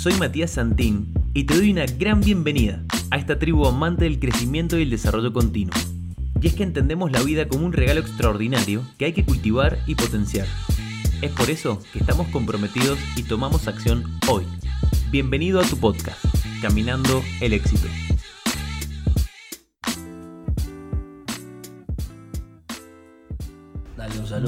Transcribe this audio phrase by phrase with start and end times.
[0.00, 4.78] Soy Matías Santín y te doy una gran bienvenida a esta tribu amante del crecimiento
[4.78, 5.74] y el desarrollo continuo.
[6.40, 9.96] Y es que entendemos la vida como un regalo extraordinario que hay que cultivar y
[9.96, 10.46] potenciar.
[11.20, 14.46] Es por eso que estamos comprometidos y tomamos acción hoy.
[15.10, 16.24] Bienvenido a tu podcast,
[16.62, 17.86] Caminando el éxito.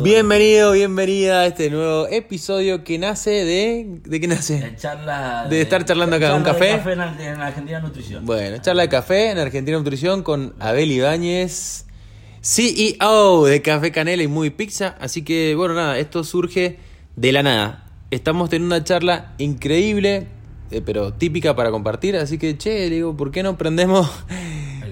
[0.00, 4.00] Bienvenido, bienvenida a este nuevo episodio que nace de...
[4.04, 4.58] ¿De qué nace?
[4.58, 5.46] De charla.
[5.50, 6.93] De estar charlando acá, ¿un charla de café?
[6.93, 8.25] en, Ar- en Argentina Nutrición.
[8.25, 11.84] Bueno, charla de café en Argentina Nutrición con Abel Ibáñez,
[12.40, 14.96] CEO de Café Canela y Muy Pizza.
[14.98, 16.79] Así que, bueno, nada, esto surge
[17.17, 17.90] de la nada.
[18.11, 20.26] Estamos teniendo una charla increíble,
[20.70, 22.17] eh, pero típica para compartir.
[22.17, 24.11] Así que, che, digo, ¿por qué no prendemos?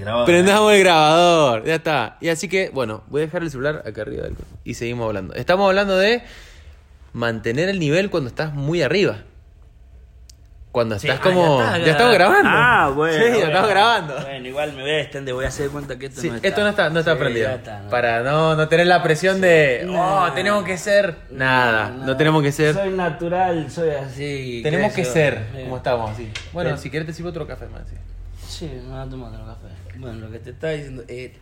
[0.00, 0.26] Grabador.
[0.26, 2.16] Prendamos el grabador, ya está.
[2.20, 5.34] Y así que, bueno, voy a dejar el celular acá arriba del y seguimos hablando.
[5.34, 6.22] Estamos hablando de
[7.12, 9.18] mantener el nivel cuando estás muy arriba.
[10.72, 11.58] Cuando estás ah, como.
[11.58, 12.48] ya ya, está, estamos grabando.
[12.52, 13.24] Ah, bueno.
[13.24, 14.14] Sí, ya estamos grabando.
[14.20, 16.46] Bueno, igual me voy a extender, voy a hacer cuenta que esto Sí, no está.
[16.46, 17.48] esto no está, no está Sí, prendido.
[17.48, 17.90] ya está, no.
[17.90, 19.82] Para no, no tener la presión de.
[19.84, 20.26] No.
[20.26, 21.16] Oh, tenemos que ser.
[21.32, 22.74] Nada, no, tenemos que ser.
[22.74, 24.60] Soy natural, soy así.
[24.62, 26.30] tenemos que ser como estamos, así.
[26.52, 27.82] Bueno, si querés te sirvo otro café más.
[28.50, 28.66] Sí.
[28.86, 29.68] Me va tomar otro café.
[29.98, 31.02] Bueno, lo que te estaba diciendo.
[31.08, 31.34] Eh,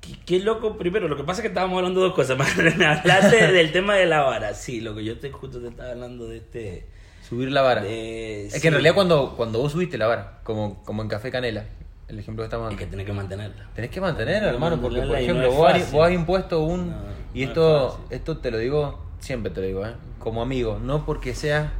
[0.00, 2.38] qué, qué loco, primero, lo que pasa es que estábamos hablando de dos cosas.
[2.76, 4.54] Me hablaste del tema de la vara.
[4.54, 6.86] Sí, lo que yo te justo te estaba hablando de este.
[7.28, 7.82] Subir la vara.
[7.82, 11.08] de- es sí, que en realidad cuando, cuando vos subiste la vara, como, como en
[11.08, 11.64] Café Canela,
[12.08, 12.78] el ejemplo que estamos Es dando.
[12.84, 13.68] que tenés que mantenerla.
[13.74, 14.00] Tenés que que
[14.48, 16.90] hermano, porque por mantenerla no ejemplo, es vos, has- vos has impuesto un.
[16.90, 16.96] No,
[17.32, 19.92] y es esto, esto te lo digo, siempre te lo digo, ¿eh?
[20.18, 21.70] como amigo, no porque seas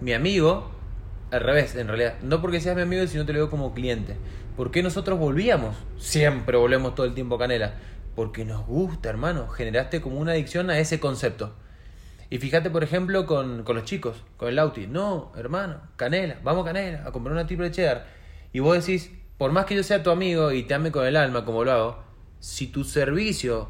[0.00, 0.68] mi amigo,
[1.30, 4.16] al revés, en realidad, no porque seas mi amigo, sino te lo digo como cliente.
[4.56, 5.76] ¿Por qué nosotros volvíamos?
[5.98, 7.74] Siempre volvemos todo el tiempo a Canela.
[8.14, 9.48] Porque nos gusta, hermano.
[9.48, 11.54] Generaste como una adicción a ese concepto.
[12.28, 14.86] Y fíjate, por ejemplo, con, con los chicos, con el Lauti.
[14.86, 18.06] No, hermano, Canela, vamos a Canela, a comprar una triple cheddar.
[18.52, 21.16] Y vos decís, por más que yo sea tu amigo y te ame con el
[21.16, 21.98] alma, como lo hago,
[22.38, 23.68] si tu servicio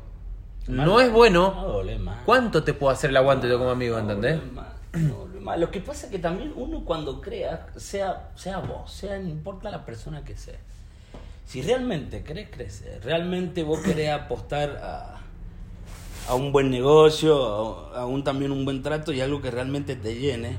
[0.67, 2.13] no es bueno, No.
[2.25, 4.37] ¿cuánto te puedo hacer el aguante yo como amigo, entendés?
[4.37, 9.19] No duele Lo que pasa es que también uno cuando crea, sea, sea vos, sea,
[9.19, 10.59] no importa la persona que sea.
[11.47, 15.21] Si realmente querés crecer, realmente vos querés apostar a,
[16.29, 19.97] a un buen negocio, a, a un también un buen trato y algo que realmente
[19.97, 20.59] te llene,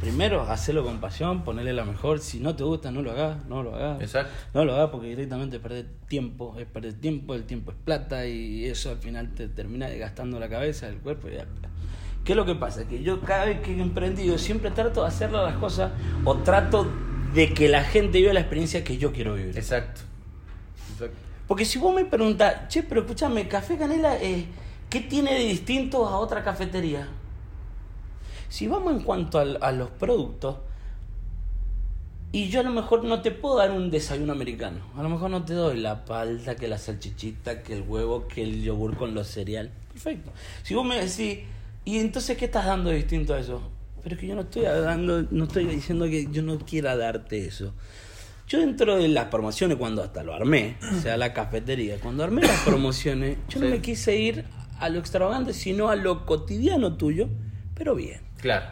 [0.00, 2.20] primero hacelo con pasión, ponerle la mejor.
[2.20, 4.00] Si no te gusta, no lo hagas, no lo hagas.
[4.00, 4.32] Exacto.
[4.54, 8.66] No lo hagas porque directamente perdés tiempo, es perder tiempo, el tiempo es plata y
[8.66, 11.46] eso al final te termina gastando la cabeza, el cuerpo y ya.
[12.26, 12.88] ¿Qué es lo que pasa?
[12.88, 15.92] Que yo cada vez que he emprendido siempre trato de hacer las cosas
[16.24, 16.90] o trato
[17.32, 19.56] de que la gente viva la experiencia que yo quiero vivir.
[19.56, 20.00] Exacto.
[20.92, 21.16] Exacto.
[21.46, 24.44] Porque si vos me preguntás, che, pero escúchame, Café Canela, eh,
[24.90, 27.06] ¿qué tiene de distinto a otra cafetería?
[28.48, 30.56] Si vamos en cuanto a, los productos,
[32.32, 34.80] y yo a lo mejor no te puedo dar un desayuno americano.
[34.96, 38.42] A lo mejor no te doy la palta, que la salchichita, que el huevo, que
[38.42, 39.70] el yogur con los cereal.
[39.92, 40.32] Perfecto.
[40.64, 41.44] Si vos me decís,
[41.86, 43.62] ¿y entonces qué estás dando distinto a eso?
[44.02, 47.46] Pero es que yo no estoy dando, no estoy diciendo que yo no quiera darte
[47.46, 47.72] eso.
[48.46, 52.42] Yo dentro de las promociones, cuando hasta lo armé, o sea, la cafetería, cuando armé
[52.42, 54.44] las promociones, yo no me quise ir
[54.78, 57.28] a lo extravagante, sino a lo cotidiano tuyo,
[57.74, 58.20] pero bien.
[58.40, 58.66] Claro.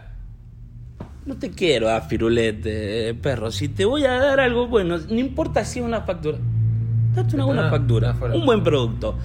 [1.26, 3.50] No te quiero a firulete, eh, perro.
[3.50, 6.38] Si te voy a dar algo bueno, no importa si es una factura.
[7.14, 9.16] Date una buena Una- factura, una un buen producto.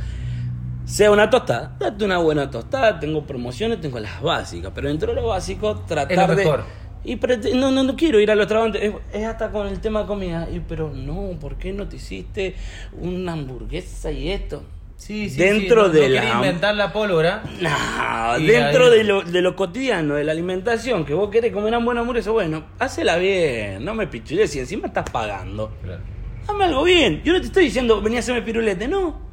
[0.90, 3.00] Sea una tostada, date una buena tostada.
[3.00, 6.64] Tengo promociones, tengo las básicas, pero dentro de lo básico, tratar Es lo de.
[7.04, 7.16] Y
[7.56, 10.48] no, no, no quiero ir a los trabantes, es, es hasta con el tema comida.
[10.52, 12.56] Y, pero no, ¿por qué no te hiciste
[13.00, 14.64] una hamburguesa y esto?
[14.98, 17.44] Sí, sí, Dentro sí, no- de no la- inventar la pólvora.
[17.62, 21.68] No, dentro ahí- de lo, de lo cotidiano, de la alimentación, que vos querés comer
[21.70, 25.72] una buena hamburguesa, bueno, hacela bien, no me pichules si encima estás pagando.
[25.84, 26.02] Claro.
[26.48, 27.22] Dame algo bien.
[27.24, 29.29] Yo no te estoy diciendo, vení a hacerme pirulete, no.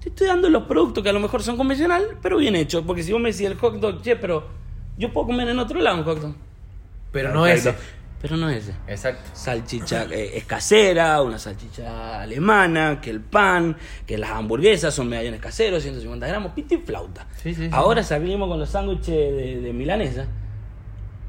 [0.00, 2.82] Te estoy dando los productos que a lo mejor son convencional, pero bien hechos.
[2.86, 4.46] Porque si vos me decís el hot dog, che, pero
[4.96, 6.34] yo puedo comer en otro lado un hot dog.
[7.12, 7.72] Pero no ese.
[7.72, 7.96] Perfecto.
[8.22, 8.72] Pero no ese.
[8.86, 9.30] Exacto.
[9.32, 13.76] Salchicha eh, es casera, una salchicha alemana, que el pan,
[14.06, 17.26] que las hamburguesas son medallones caseros, 150 gramos, pito y flauta.
[17.42, 17.70] Sí, sí, sí.
[17.72, 20.26] Ahora salimos con los sándwiches de, de milanesa.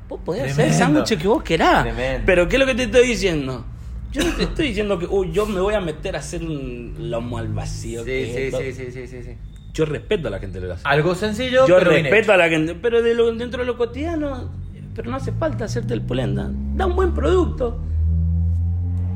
[0.10, 1.84] Vos podés hacer el sándwich que vos querás.
[1.84, 2.24] Tremendo.
[2.26, 3.66] Pero ¿qué es lo que te estoy diciendo?
[4.12, 6.96] Yo no te estoy diciendo que uy, yo me voy a meter a hacer un
[7.00, 8.04] lomo al vacío.
[8.04, 9.38] Sí, sí, sí, sí, sí, sí, sí.
[9.74, 10.84] Yo respeto a la gente lo hace.
[10.86, 12.34] Algo sencillo, Yo pero bien respeto hecho.
[12.34, 14.52] a la gente, pero de lo, dentro de lo cotidiano,
[14.94, 16.50] pero no hace falta hacerte el polenda.
[16.76, 17.80] Da un buen producto.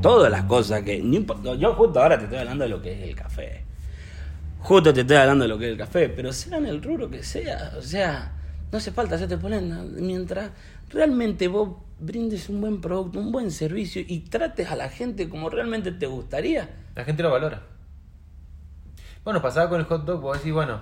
[0.00, 0.98] Todas las cosas que.
[1.02, 3.64] no importa- yo justo ahora te estoy hablando de lo que es el café.
[4.60, 7.08] Justo te estoy hablando de lo que es el café, pero sea en el rubro
[7.10, 8.32] que sea, o sea,
[8.76, 9.82] no hace falta hacerte polenta.
[9.96, 10.50] Mientras
[10.90, 15.48] realmente vos brindes un buen producto, un buen servicio y trates a la gente como
[15.48, 16.68] realmente te gustaría.
[16.94, 17.62] La gente lo valora.
[19.24, 20.80] Bueno, pasaba con el hot dog, vos decís, bueno,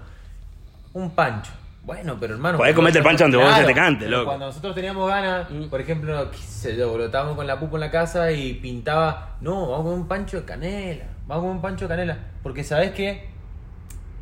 [0.93, 1.52] un pancho.
[1.85, 2.58] Bueno, pero hermano.
[2.58, 4.25] Podés comerte el pancho donde vos se te cante, loco.
[4.26, 5.64] Cuando nosotros teníamos ganas, Mm.
[5.69, 9.37] por ejemplo, qué sé yo, boludo, estábamos con la pupa en la casa y pintaba,
[9.41, 12.19] no, vamos con un pancho de canela, vamos con un pancho de canela.
[12.43, 13.29] Porque sabes que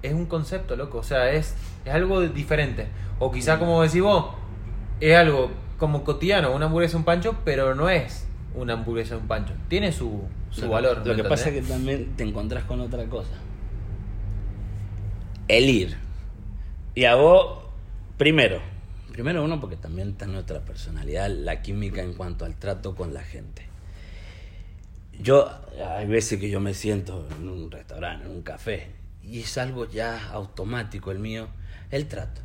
[0.03, 1.55] es un concepto, loco, o sea, es,
[1.85, 2.87] es algo diferente.
[3.19, 3.33] O Mm.
[3.35, 4.27] quizá, como decís vos,
[5.01, 9.53] es algo como cotidiano, una hamburguesa, un pancho, pero no es una hamburguesa, un pancho.
[9.69, 10.99] Tiene su, su Lo- valor.
[11.07, 13.33] Lo ¿me que pasa es que también te encontrás con otra cosa.
[15.49, 15.97] El ir.
[16.95, 17.65] Y a vos,
[18.17, 18.61] primero,
[19.13, 23.23] primero uno porque también está nuestra personalidad, la química en cuanto al trato con la
[23.23, 23.67] gente.
[25.21, 25.49] Yo,
[25.97, 28.91] hay veces que yo me siento en un restaurante, en un café,
[29.23, 31.49] y es algo ya automático el mío,
[31.93, 32.41] el trato.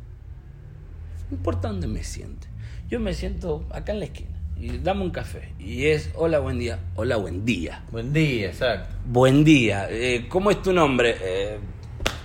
[1.30, 2.46] No importa dónde me siente.
[2.88, 5.52] Yo me siento acá en la esquina y dame un café.
[5.58, 7.82] Y es, hola, buen día, hola, buen día.
[7.90, 8.94] Buen día, exacto.
[9.06, 11.16] Buen día, eh, ¿cómo es tu nombre?
[11.20, 11.58] Eh,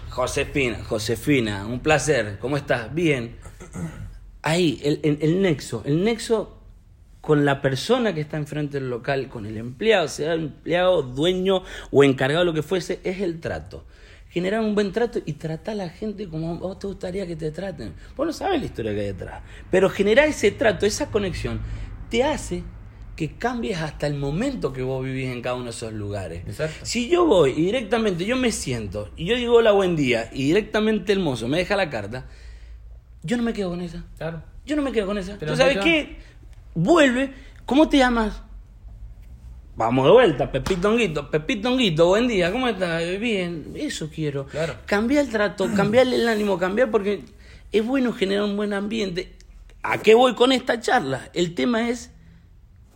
[0.09, 2.93] Josefina, Josefina, un placer, ¿cómo estás?
[2.93, 3.35] Bien.
[4.41, 6.59] Ahí, el, el- el nexo, el nexo
[7.21, 12.03] con la persona que está enfrente del local, con el empleado, sea empleado, dueño o
[12.03, 13.85] encargado, lo que fuese, es el trato.
[14.33, 17.51] Generar un buen trato y tratar a la gente como vos te gustaría que te
[17.51, 17.93] traten.
[18.17, 21.61] Vos no sabes la historia que hay detrás, pero generar ese trato, esa conexión,
[22.09, 22.63] te hace
[23.15, 26.43] que cambies hasta el momento que vos vivís en cada uno de esos lugares.
[26.47, 26.83] Exacto.
[26.83, 30.45] Si yo voy y directamente yo me siento y yo digo hola buen día y
[30.47, 32.25] directamente el mozo me deja la carta,
[33.21, 34.03] yo no me quedo con esa.
[34.17, 34.41] Claro.
[34.65, 35.37] Yo no me quedo con esa.
[35.39, 35.83] Pero ¿Tú sabes no.
[35.83, 36.17] qué?
[36.73, 37.33] Vuelve.
[37.67, 38.41] ¿Cómo te llamas?
[39.75, 41.31] Vamos de vuelta, Pepito Honguito.
[41.31, 43.01] Pepito Honguito, buen día, ¿cómo estás?
[43.19, 44.45] Bien, eso quiero.
[44.45, 44.75] Claro.
[44.85, 47.23] Cambiar el trato, cambiarle el ánimo, cambiar porque
[47.71, 49.33] es bueno generar un buen ambiente.
[49.81, 51.29] ¿A qué voy con esta charla?
[51.33, 52.11] El tema es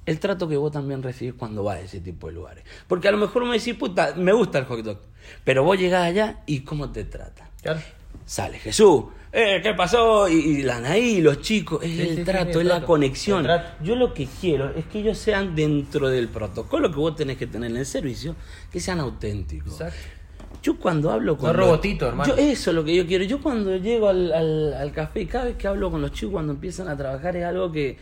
[0.06, 2.64] el trato que vos también recibís cuando vas a ese tipo de lugares.
[2.88, 5.00] Porque a lo mejor me decís, puta, me gusta el hot dog.
[5.44, 7.50] Pero vos llegás allá y cómo te tratan.
[7.64, 7.82] Claro.
[8.26, 9.06] Sale Jesús,
[9.39, 10.28] eh, ¿qué pasó?
[10.28, 12.81] Y, y la Anaí, los chicos, es Sí, el sí, sí, trato, el es la
[12.86, 13.48] conexión.
[13.84, 17.48] Yo lo que quiero es que ellos sean dentro del protocolo que vos tenés que
[17.48, 18.36] tener en el servicio,
[18.72, 19.74] que sean auténticos.
[19.74, 19.98] Exacto.
[20.63, 21.48] Yo cuando hablo con...
[21.48, 22.36] No los- robotito, hermano.
[22.36, 23.24] Yo, eso es lo que yo quiero.
[23.24, 26.31] Yo cuando llego al, al- al café, y cada vez que hablo con los chicos
[26.33, 27.98] cuando empiezan a trabajar es algo que,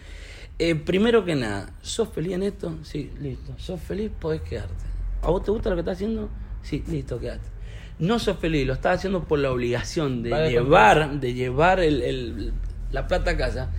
[0.57, 2.75] eh, primero que nada, ¿sos feliz en esto?
[2.83, 3.53] Sí, listo.
[3.57, 4.09] ¿Sos feliz?
[4.19, 4.73] Podés quedarte.
[5.21, 6.29] ¿A vos te gusta lo que estás haciendo?
[6.63, 7.54] Sí, listo, quedate.
[7.99, 12.01] No sos feliz, lo estás haciendo por la obligación de Vale, llevar, de llevar el-
[12.01, 12.53] el-
[12.91, 13.69] la plata a casa.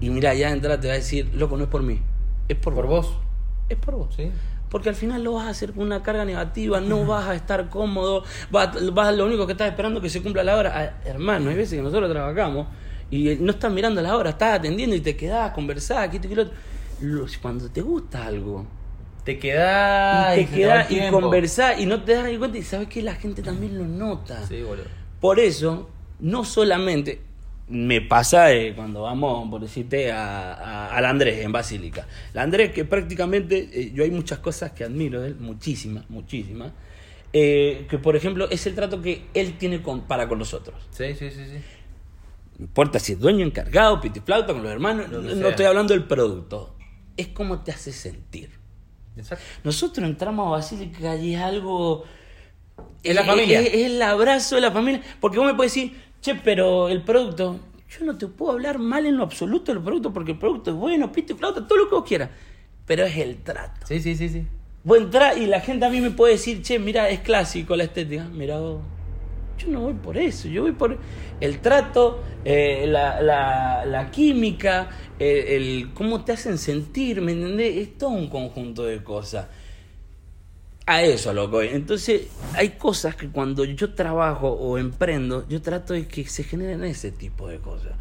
[0.00, 2.00] Y mira, ya entra te va a decir, loco, no es por mí,
[2.48, 3.18] es por, Por vos.
[3.68, 4.14] Es por vos.
[4.16, 4.30] Sí.
[4.70, 7.68] Porque al final lo vas a hacer con una carga negativa, no vas a estar
[7.68, 10.72] cómodo, vas, vas- lo único que estás esperando es que se cumpla la hora.
[10.74, 12.66] Ah, hermano, hay veces que nosotros trabajamos
[13.10, 16.18] y eh, no estás mirando la hora, estás atendiendo y te quedás, conversás, aquí.
[17.00, 18.66] Lo- Cuando te gusta algo
[19.26, 22.88] Te quedás y te quedás y conversás y no te das ni cuenta y sabes
[22.88, 24.46] que la gente también lo nota.
[24.46, 24.84] Sí, boludo.
[25.20, 25.90] Por eso,
[26.20, 27.20] no solamente
[27.68, 32.06] me pasa eh, cuando vamos, por decirte, a, a- al Andrés en Basílica.
[32.32, 36.70] El Andrés que prácticamente, eh, yo hay muchas cosas que admiro de él, muchísimas, muchísimas.
[37.32, 40.76] eh, que por ejemplo es el trato que él tiene con, para con nosotros.
[40.90, 41.58] Sí, sí, sí, sí.
[42.58, 46.74] No importa si es dueño, encargado, pitiflauta, con los hermanos, no estoy hablando del producto.
[47.16, 48.50] Es como te hace sentir.
[49.16, 49.44] Exacto.
[49.64, 52.04] Nosotros entramos a Basílica y es algo.
[53.02, 53.60] Es la familia.
[53.60, 55.02] Es, es el abrazo de la familia.
[55.20, 57.58] Porque vos me puedes decir, che, pero el producto.
[57.98, 60.76] Yo no te puedo hablar mal en lo absoluto del producto porque el producto es
[60.76, 62.30] bueno, pito y flauta, todo lo que vos quieras.
[62.84, 63.86] Pero es el trato.
[63.86, 64.44] Sí, sí, sí, sí.
[64.82, 67.84] Vos entrás y la gente a mí me puede decir, che, mira, es clásico la
[67.84, 68.24] estética.
[68.24, 68.80] Mira vos.
[69.58, 70.98] Yo no voy por eso, yo voy por
[71.40, 77.76] el trato, eh, la, la- la química, el, el cómo te hacen sentir, ¿me entendés?
[77.76, 79.46] Es todo un conjunto de cosas.
[80.88, 81.68] A eso lo que voy.
[81.72, 86.84] Entonces, hay cosas que cuando yo trabajo o emprendo, yo trato de que se generen
[86.84, 87.92] ese tipo de cosas.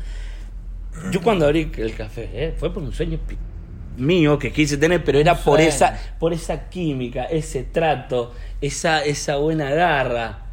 [1.12, 3.20] Yo cuando abrí el café, eh, fue por un sueño
[3.98, 9.38] mío que quise tener, pero era por esa, por esa química, ese trato, esa, esa
[9.38, 10.45] buena garra,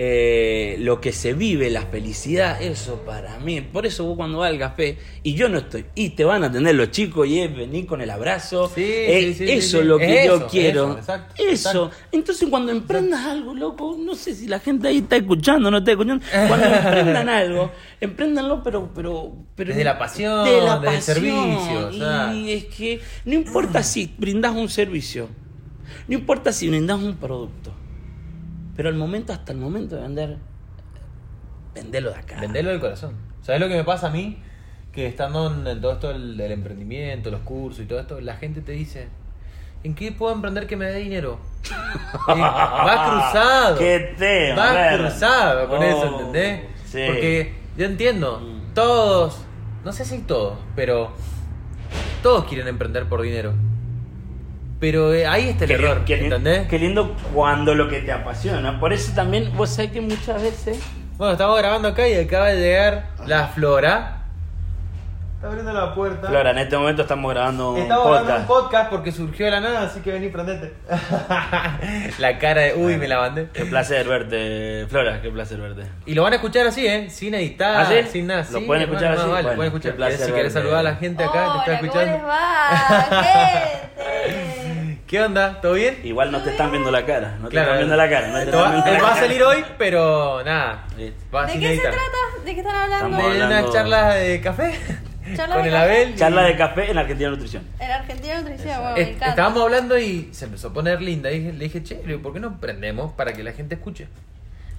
[0.00, 3.60] eh, lo que se vive, la felicidad, eso para mí.
[3.62, 6.46] Por eso vos cuando vas al café y yo no estoy, y te van a
[6.46, 8.70] atender los chicos y es venir con el abrazo.
[8.72, 10.84] Sí, eh, sí, sí, sí, eso es lo que Es yo eso, quiero.
[10.90, 11.50] eso, exacto, Eso.
[11.50, 11.90] exacto.
[12.12, 15.78] Entonces cuando emprendas algo, loco, no sé si la gente ahí está escuchando o no
[15.78, 16.24] está escuchando.
[16.46, 21.16] Cuando emprendan algo, empréndanlo, pero, pero, pero Desde la pasión, de la desde el pasión.
[21.16, 22.34] servicio, o sea.
[22.34, 25.28] Y es que no importa si brindas un servicio,
[26.06, 27.72] no importa si brindas un producto,
[28.78, 30.36] pero el momento, hasta el momento de vender,
[31.74, 32.40] vendelo de acá.
[32.40, 33.14] Venderlo del corazón.
[33.42, 34.40] ¿Sabes lo que me pasa a mí?
[34.92, 38.60] que estando en, todo esto del, del emprendimiento, los cursos y todo esto, la gente
[38.62, 39.08] te dice,
[39.84, 41.38] ¿en qué puedo emprender que me dé dinero?
[42.28, 43.78] Eh, va cruzado.
[43.78, 46.62] Qué tema, Va cruzado con eso, Oh, ¿entendés?
[46.86, 47.00] sí.
[47.06, 48.74] Porque yo entiendo, Mm.
[48.74, 49.40] todos,
[49.84, 51.12] no sé si todos, pero
[52.22, 53.54] todos quieren emprender por dinero.
[54.80, 56.68] Pero eh, ahí está el Qué, error, qué- ¿entendés?
[56.68, 58.78] qué lindo cuando lo que te apasiona.
[58.78, 60.78] Por eso también, vos sabés que muchas veces.
[61.16, 64.14] Bueno, estamos grabando acá y acaba de llegar la Flora.
[65.34, 66.26] Está abriendo la puerta.
[66.28, 68.64] Flora, en este momento estamos grabando un Estamos grabando un podcast.
[68.64, 70.74] podcast porque surgió de la nada, así que vení, prendete.
[72.18, 72.74] la cara de.
[72.74, 73.48] Uy, me la mandé.
[73.52, 75.82] Qué placer verte, Flora, qué placer verte.
[76.06, 77.08] Y lo van a escuchar así, ¿eh?
[77.10, 78.08] Sin editar, ¿Ah, sí?
[78.10, 78.44] sin nada.
[78.50, 79.20] ¿Lo Sí, pueden escuchar así?
[79.28, 79.92] vale, Bueno, pueden escuchar.
[79.92, 80.58] qué placer Si querés verte.
[80.60, 82.12] saludar a la gente acá, te está Hola, ¿cómo escuchando.
[82.12, 83.22] les va?
[84.28, 84.67] Gente.
[85.08, 85.60] ¿Qué onda?
[85.62, 85.98] ¿Todo bien?
[86.04, 87.68] Igual no te están viendo la cara, no te Claro.
[87.68, 88.28] están viendo la cara.
[88.28, 89.20] No te están va, viendo la va a cara.
[89.20, 90.84] salir hoy, pero nada.
[91.34, 91.98] Va ¿De sin qué se trata?
[92.44, 93.06] ¿De qué están hablando?
[93.16, 94.78] Estamos De hablando- una charla de café
[95.36, 95.84] Charla con de el café.
[95.92, 96.10] Abel.
[96.10, 97.62] y- Charla de café en Argentina Nutrición.
[97.80, 99.28] En Argentina Nutrición, bueno, me encanta.
[99.30, 101.30] estábamos hablando y se empezó a poner linda.
[101.30, 103.76] Y dije- le dije, che, le digo, ¿por qué no prendemos para que la gente
[103.76, 104.08] escuche?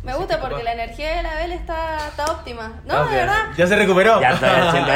[0.01, 2.82] Me gusta porque la energía de la Bel está, está óptima.
[2.86, 3.44] No, Ah, de verdad.
[3.58, 4.22] Ya se recuperó.
[4.22, 4.48] Ya está,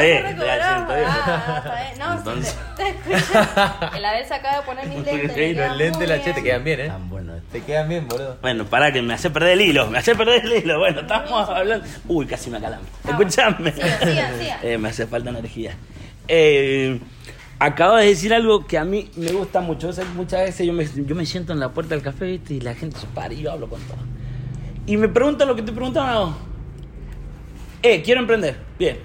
[0.02, 0.86] ya.
[0.86, 1.92] Ah.
[1.98, 3.38] No, Entonces- si te, te escucho.
[3.96, 5.56] El Abel se acaba de poner mis lentes.
[5.56, 6.86] Los lentes muy la che te quedan bien, ¿eh?
[6.88, 7.34] Tan bueno.
[7.52, 8.38] Te quedan bien, boludo.
[8.40, 10.78] Bueno, pará que me hace perder el hilo, me hace perder el hilo.
[10.78, 11.86] Bueno, estamos hablando.
[12.08, 12.90] Uy, casi me acalambre.
[13.06, 13.74] Escuchame.
[14.62, 15.76] Eh, me hace falta energía.
[16.28, 16.98] Eh,
[17.58, 19.88] acabo de decir algo que a mí me gusta mucho.
[19.88, 22.54] O sea, muchas veces yo me, yo me siento en la puerta del café ¿viste?
[22.54, 23.98] y la gente se para y yo hablo con todo.
[24.86, 26.36] Y me preguntan lo que te preguntaban a vos.
[27.82, 28.56] Eh, quiero emprender.
[28.78, 28.98] Bien.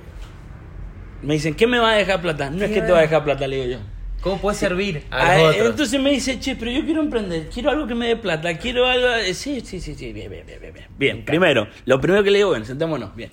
[1.21, 2.49] Me dicen, ¿qué me va a dejar plata?
[2.49, 3.79] No es que te va a dejar plata, le digo yo.
[4.21, 5.69] ¿Cómo puedes servir a Ah, otros?
[5.69, 8.85] Entonces me dice, che, pero yo quiero emprender, quiero algo que me dé plata, quiero
[8.85, 9.07] algo...
[9.15, 11.25] eh, Sí, sí, sí, sí, bien, bien, bien, bien, bien.
[11.25, 13.31] Primero, lo primero que le digo, bueno, sentémonos, bien.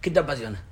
[0.00, 0.62] ¿Qué te apasiona?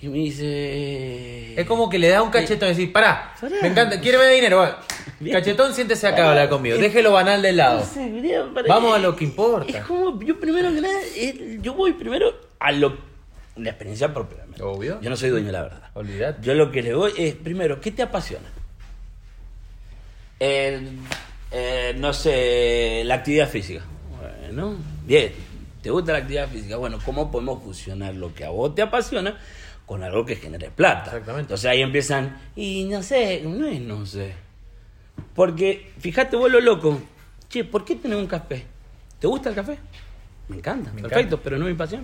[0.00, 1.60] Y me dice...
[1.60, 3.56] Es como que le das un cachetón y decís, pará, Pará.
[3.62, 4.80] me encanta, quiere ver dinero, va.
[5.32, 7.84] Cachetón, siéntese acá a hablar conmigo, deje lo banal del lado.
[8.68, 9.78] Vamos a lo que importa.
[9.78, 11.00] Es como, yo primero que nada,
[11.60, 13.14] yo voy primero a lo...
[13.56, 14.38] La experiencia propia.
[14.60, 15.00] Obvio.
[15.00, 15.90] Yo no soy dueño de la verdad.
[15.94, 16.42] Olvídate.
[16.42, 18.48] Yo lo que le voy es, primero, ¿qué te apasiona?
[20.40, 20.80] Eh,
[21.52, 23.84] eh, no sé, la actividad física.
[24.18, 25.32] Bueno, bien.
[25.82, 26.76] ¿Te gusta la actividad física?
[26.78, 29.38] Bueno, ¿cómo podemos fusionar lo que a vos te apasiona
[29.86, 31.10] con algo que genere plata?
[31.10, 31.42] Exactamente.
[31.42, 34.32] Entonces ahí empiezan, y no sé, no es no sé.
[35.34, 37.00] Porque, fíjate vos lo loco.
[37.48, 38.64] Che, ¿por qué tenés un café?
[39.18, 39.78] ¿Te gusta el café?
[40.48, 41.42] Me encanta, Me perfecto, encanta.
[41.44, 42.02] pero no es mi pasión.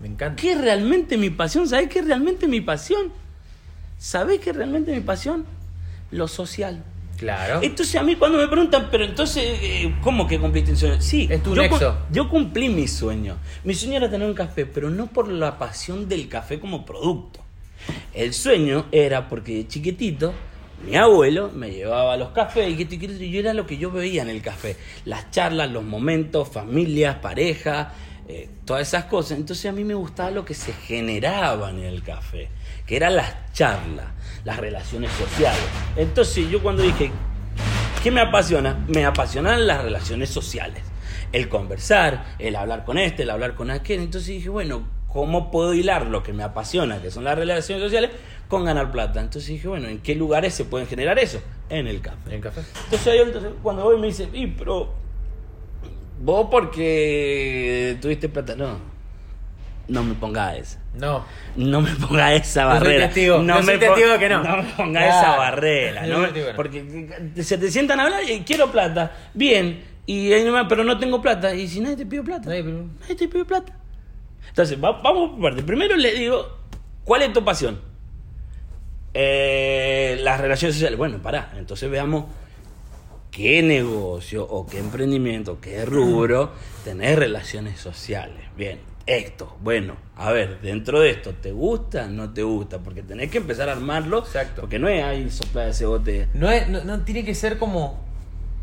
[0.00, 0.40] Me encanta.
[0.40, 1.68] ¿Qué es realmente mi pasión?
[1.68, 3.12] ¿Sabés qué es realmente mi pasión?
[3.98, 5.44] ¿Sabés qué es realmente mi pasión?
[6.10, 6.82] Lo social.
[7.16, 7.60] Claro.
[7.62, 11.00] Entonces a mí cuando me preguntan, pero entonces, eh, ¿cómo que cumpliste un sueño?
[11.00, 11.98] Sí, Es tu yo, nexo.
[12.12, 13.36] yo cumplí mi sueño.
[13.64, 17.40] Mi sueño era tener un café, pero no por la pasión del café como producto.
[18.14, 20.32] El sueño era porque de chiquitito
[20.86, 24.28] mi abuelo me llevaba a los cafés y yo era lo que yo veía en
[24.28, 24.76] el café.
[25.04, 27.92] Las charlas, los momentos, familias, pareja,
[28.28, 29.38] eh, todas esas cosas.
[29.38, 32.48] Entonces a mí me gustaba lo que se generaba en el café,
[32.86, 34.06] que eran las charlas,
[34.44, 35.64] las relaciones sociales.
[35.96, 37.10] Entonces yo cuando dije,
[38.02, 38.84] ¿Qué me apasiona?
[38.86, 40.84] Me apasionan las relaciones sociales.
[41.32, 44.00] El conversar, el hablar con este, el hablar con aquel.
[44.00, 48.10] Entonces dije, bueno, ¿cómo puedo hilar lo que me apasiona, que son las relaciones sociales,
[48.48, 49.20] con ganar plata?
[49.20, 51.40] Entonces dije, bueno, ¿en qué lugares se pueden generar eso?
[51.70, 52.34] En el café.
[52.34, 52.62] En café.
[52.84, 54.92] Entonces, ahí, entonces, cuando voy me dice, y pero
[56.20, 58.78] vos porque tuviste plata, no,
[59.88, 60.80] no me ponga esa.
[60.94, 61.24] No.
[61.56, 63.04] No me ponga esa Yo soy barrera.
[63.06, 64.42] testigo, yo soy me testigo que no.
[64.42, 66.06] No me ponga esa barrera.
[66.06, 66.26] Yo ¿no?
[66.26, 66.32] no.
[66.56, 69.12] Porque se te sientan a hablar y quiero plata.
[69.34, 69.84] Bien.
[70.06, 70.30] Y
[70.68, 71.54] pero no tengo plata.
[71.54, 72.48] Y si nadie te pide plata.
[72.48, 73.74] Nadie Nadie te pide plata.
[74.48, 75.62] Entonces, va- vamos por parte.
[75.62, 76.48] Primero le digo,
[77.04, 77.78] ¿cuál es tu pasión?
[79.20, 80.96] Eh, las relaciones sociales.
[80.96, 81.50] Bueno, pará.
[81.56, 82.26] Entonces veamos
[83.32, 86.52] qué negocio o qué emprendimiento, qué rubro
[86.84, 88.38] tenés relaciones sociales.
[88.56, 92.06] Bien, esto, bueno, a ver, dentro de esto, ¿te gusta?
[92.06, 92.78] ¿No te gusta?
[92.78, 94.20] Porque tenés que empezar a armarlo.
[94.20, 94.60] Exacto.
[94.60, 96.28] Porque no es ahí soplar ese bote.
[96.34, 98.00] No, es, no, no tiene que ser como,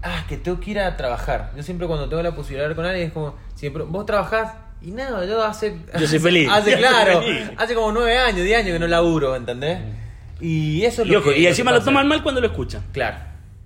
[0.03, 1.51] ah, que tengo que ir a trabajar.
[1.57, 4.53] Yo siempre cuando tengo la posibilidad de hablar con alguien es como, siempre, vos trabajás
[4.81, 5.79] y nada, yo hace...
[5.99, 6.49] Yo soy feliz.
[6.51, 7.51] Hace, Yo claro, feliz.
[7.57, 10.04] hace como nueve años, diez años que no laburo, ¿entendés?
[10.41, 11.39] Y eso es Y, lo ojo, que...
[11.39, 11.91] y encima lo pasa.
[11.91, 12.83] toman mal cuando lo escuchan.
[12.91, 13.17] Claro.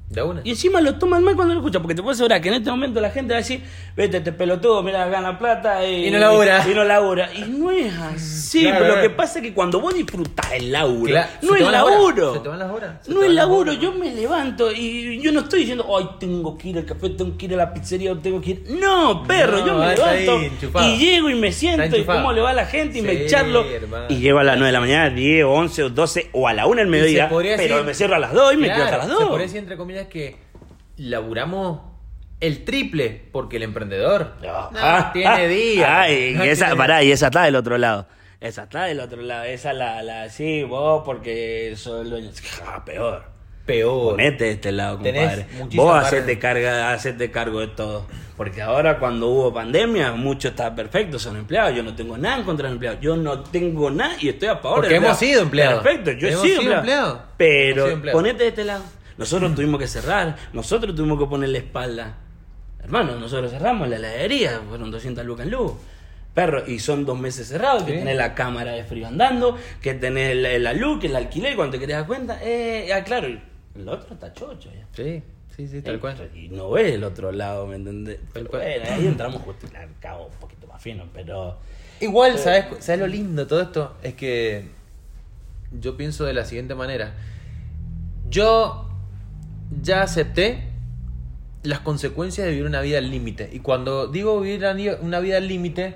[0.09, 0.41] De una.
[0.43, 2.71] Y encima lo toman mal cuando lo escuchan, porque te puedo asegurar que en este
[2.71, 3.61] momento la gente va a decir,
[3.95, 6.65] vete, este pelotudo, mira, gana plata y, Y no labura.
[6.67, 7.29] Y, no labura.
[7.35, 10.71] Y no es así, Claro, pero lo que pasa es que cuando vos disfrutás el
[10.71, 12.33] laburo, Claro, no se es laburo.
[12.33, 15.41] se te van las horas, se No es laburo, yo me levanto y yo no
[15.41, 18.41] estoy diciendo, ay, tengo que ir al café, tengo que ir a la pizzería, tengo
[18.41, 18.63] que ir.
[18.81, 22.41] No, perro, No, yo me ahí, levanto y llego y me siento y cómo le
[22.41, 23.63] va a la gente y me charlo.
[23.63, 24.05] hermano.
[24.09, 26.65] Y llego a las 9 de la mañana, 10, 11 o 12 o a la
[26.65, 28.97] 1 del mediodía, se pero decir- me cierro a las 2 y me quedo hasta
[28.97, 29.23] las Se 2.
[29.25, 30.37] podría decir, entre comillas, que
[30.97, 31.81] laburamos
[32.39, 34.33] el triple porque el emprendedor
[34.75, 35.89] Ah, tiene ah, días.
[35.91, 38.07] ah, y No esa, tiene- pará, y esa está del otro lado.
[38.39, 39.43] Esa está del otro lado.
[39.43, 42.29] Esa la, la sí, vos porque sos el dueño.
[42.65, 43.23] Ah, peor.
[43.65, 44.11] Peor.
[44.13, 45.45] Ponete de este lado, compadre.
[45.75, 48.07] Vos hacete, carga, hacete cargo de todo.
[48.35, 51.75] Porque ahora cuando hubo pandemia, mucho está perfecto, son empleados.
[51.75, 53.01] Yo no tengo nada en contra de empleados.
[53.01, 55.83] Yo no tengo nada y estoy a favor Porque de hemos sido empleados.
[55.83, 57.21] Perfecto, yo he sido sido empleado.
[57.37, 58.83] Pero sido ponete de este lado.
[59.19, 62.15] Nosotros tuvimos que cerrar, nosotros tuvimos que ponerle espalda.
[62.81, 65.73] Hermano, nosotros cerramos la heladería, fueron 200 lucas en luz.
[66.33, 67.97] Perro, y son dos meses cerrados, que Sí.
[67.99, 71.73] tenés la cámara de frío andando, que tenés la, la luz, que el alquiler, cuando
[71.73, 72.39] te querés dar cuenta.
[72.41, 74.87] Eh, ah, claro, el otro está chocho ya.
[74.93, 75.21] Sí,
[75.55, 76.29] sí, sí, tal cual.
[76.33, 78.19] Y no ves el otro lado, ¿me entendés?
[78.19, 78.61] Tal Pero cual.
[78.61, 81.57] bueno, ahí entramos justo y la cago un poquito más fino, pero...
[81.99, 83.97] Igual, ¿sabes, ¿sabes lo lindo de todo esto?
[84.01, 84.69] Es que
[85.77, 87.15] yo pienso de la siguiente manera.
[88.29, 88.88] Yo
[89.81, 90.63] ya acepté
[91.63, 93.49] las consecuencias de vivir una vida al límite.
[93.51, 94.65] Y cuando digo vivir
[95.01, 95.95] una vida al límite,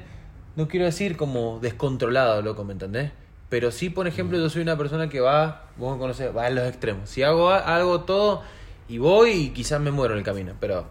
[0.55, 3.11] no quiero decir como descontrolado, loco, ¿me entendés?
[3.49, 6.49] Pero sí, por ejemplo, yo soy una persona que va, vos me conocés, va a
[6.49, 7.09] los extremos.
[7.09, 8.41] Si hago algo todo
[8.89, 10.87] y voy y quizás me muero en el camino, pero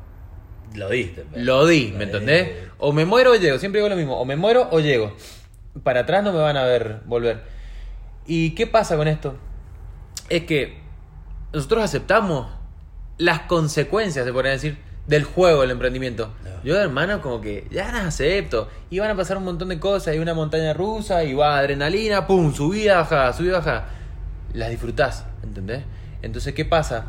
[0.75, 1.25] Lo diste.
[1.31, 2.51] pero- lo di, ¿me Eh, entendés?
[2.79, 5.13] O me muero o llego, siempre digo lo mismo, o me muero o llego.
[5.83, 7.43] Para atrás no me van a ver volver.
[8.27, 9.35] ¿Y qué pasa con esto?
[10.29, 10.79] Es que
[11.53, 12.47] nosotros aceptamos
[13.19, 16.31] las consecuencias, se podría decir, del juego, del emprendimiento.
[16.45, 16.51] No.
[16.65, 18.69] Yo, hermano, como que ya las acepto.
[18.91, 22.27] Y van a pasar un montón de cosas, y una montaña rusa, y va adrenalina,
[22.27, 23.85] pum, subida, baja, subida, baja.
[24.55, 25.83] Las disfrutás, ¿entendés?
[26.23, 27.07] Entonces, ¿qué pasa?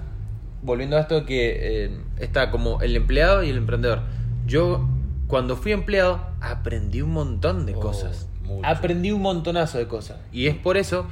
[0.62, 4.00] Volviendo a esto que eh, está como el empleado y el emprendedor.
[4.48, 4.88] Yo,
[5.28, 8.28] cuando fui empleado, aprendí un montón de Oh, cosas.
[8.44, 8.66] mucho.
[8.66, 10.18] Aprendí un montonazo de cosas.
[10.32, 11.06] Y es por eso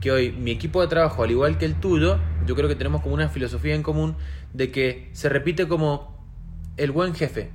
[0.00, 3.02] que hoy mi equipo de trabajo, al igual que el tuyo, yo creo que tenemos
[3.02, 4.16] como una filosofía en común
[4.52, 6.18] de que se repite como
[6.76, 7.50] el buen jefe.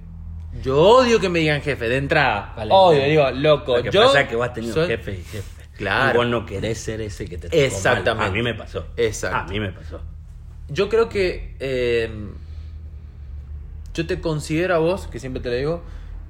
[0.64, 2.54] Yo odio que me digan jefe de entrada.
[2.56, 3.78] Vale, odio, digo, loco.
[3.78, 5.44] Lo que yo pasa es que vos has tenido soy- jefe y jefe.
[5.78, 6.20] Claro.
[6.20, 7.66] Vos no querés ser ese que te tocó mal.
[7.66, 8.30] Exactamente.
[8.30, 8.86] A mí me pasó.
[8.96, 9.38] Exacto.
[9.38, 10.02] A mí me pasó.
[10.70, 12.10] Yo creo que eh,
[13.94, 15.84] yo te considero a vos, que siempre te lo digo,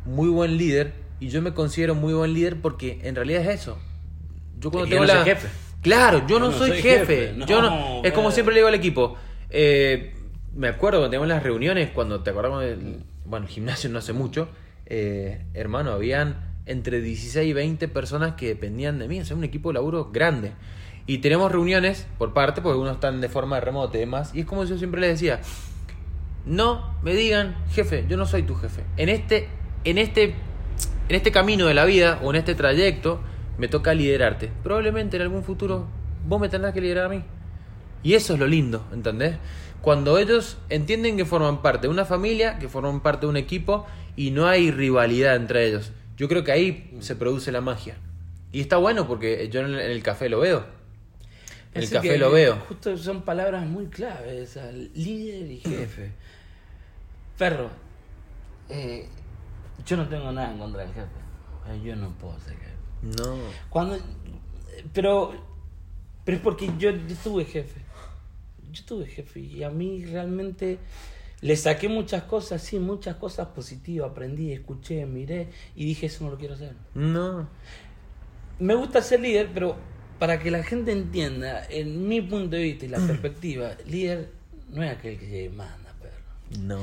[0.06, 0.94] muy buen líder.
[1.20, 3.78] Y yo me considero muy buen líder porque en realidad es eso.
[4.60, 5.24] Yo cuando tengo no la...
[5.24, 5.48] jefe.
[5.86, 7.34] Claro, yo, no, soy, jefe.
[7.36, 8.02] no, yo no...
[8.04, 9.18] Es como siempre le digo al equipo.
[9.50, 10.12] eh,
[10.56, 14.14] me acuerdo cuando teníamos las reuniones, cuando te acordamos del bueno, el gimnasio no hace
[14.14, 14.48] mucho,
[14.86, 19.44] eh, hermano, habían entre 16 y 20 personas que dependían de mí, o sea, un
[19.44, 20.54] equipo de laburo grande.
[21.08, 24.46] Y tenemos reuniones por parte, porque algunos están de forma remota y demás, y es
[24.46, 25.42] como yo siempre les decía,
[26.46, 28.82] no me digan, jefe, yo no soy tu jefe.
[28.98, 29.48] En este,
[29.84, 30.36] en este,
[31.10, 33.20] en este camino de la vida o en este trayecto
[33.58, 34.52] me toca liderarte.
[34.64, 35.88] Probablemente en algún futuro
[36.28, 37.24] vos me tendrás que liderar a mí.
[38.04, 39.38] Y eso es lo lindo, ¿entendés?
[39.82, 43.86] Cuando ellos entienden que forman parte de una familia, que forman parte de un equipo
[44.16, 45.92] y no hay rivalidad entre ellos.
[46.18, 47.98] Yo creo que ahí se produce la magia.
[48.52, 50.66] Y está bueno porque yo en el, café lo veo.
[51.74, 52.56] En el café lo veo.
[52.68, 54.58] Justo son palabras muy claves,
[54.94, 56.12] líder y jefe.
[57.38, 57.70] Perro,
[58.70, 59.08] eh,
[59.86, 61.26] yo no tengo nada en contra del jefe.
[61.68, 62.75] Eh, Yo no puedo ser jefe.
[63.06, 63.38] No.
[63.70, 64.00] Cuando,
[64.94, 65.34] pero,
[66.24, 67.82] pero es porque yo, yo tuve jefe.
[68.72, 70.80] Yo tuve jefe y a mí realmente
[71.42, 74.12] le saqué muchas cosas, sí, muchas cosas positivas.
[74.12, 76.74] Aprendí, escuché, miré y dije, eso no lo quiero hacer.
[76.94, 77.48] No.
[78.60, 79.76] Me gusta ser líder, pero
[80.20, 84.32] para que la gente entienda, en mi punto de vista y la perspectiva, líder
[84.70, 86.60] no es aquel que manda, perro.
[86.62, 86.80] No.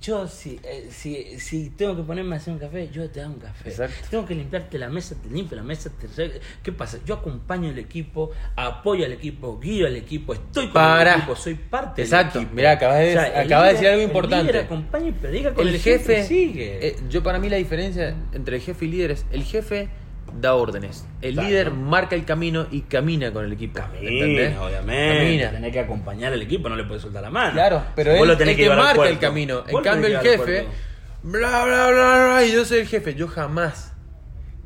[0.00, 3.34] Yo, si, eh, si, si tengo que ponerme a hacer un café, yo te hago
[3.34, 3.68] un café.
[3.68, 3.96] Exacto.
[4.10, 5.90] Tengo que limpiarte la mesa, te limpio la mesa.
[5.90, 6.40] Te...
[6.62, 6.98] ¿Qué pasa?
[7.04, 11.12] Yo acompaño al equipo, apoyo al equipo, guío al equipo, estoy con Para.
[11.12, 12.38] el equipo, soy parte Exacto.
[12.38, 12.56] del equipo.
[12.56, 14.52] Mirá, acabas de- el acabas de decir algo el importante.
[14.52, 16.86] líder acompaña y predica con el, El jefe, sigue.
[16.88, 19.90] eh, yo para mí la diferencia entre el jefe y líder es el jefe
[20.40, 21.48] da órdenes, el Claro.
[21.48, 23.80] líder marca el camino y camina con el equipo.
[24.00, 24.48] ¿entendés?
[24.50, 25.18] Camina, obviamente.
[25.18, 25.50] Camina.
[25.50, 27.52] Tenés que acompañar al equipo, no le puedes soltar la mano.
[27.52, 29.64] Claro, pero él el que marca el camino.
[29.66, 30.66] En cambio, el jefe,
[31.22, 33.14] bla, bla, bla, bla, y yo soy el jefe.
[33.14, 33.92] Yo jamás,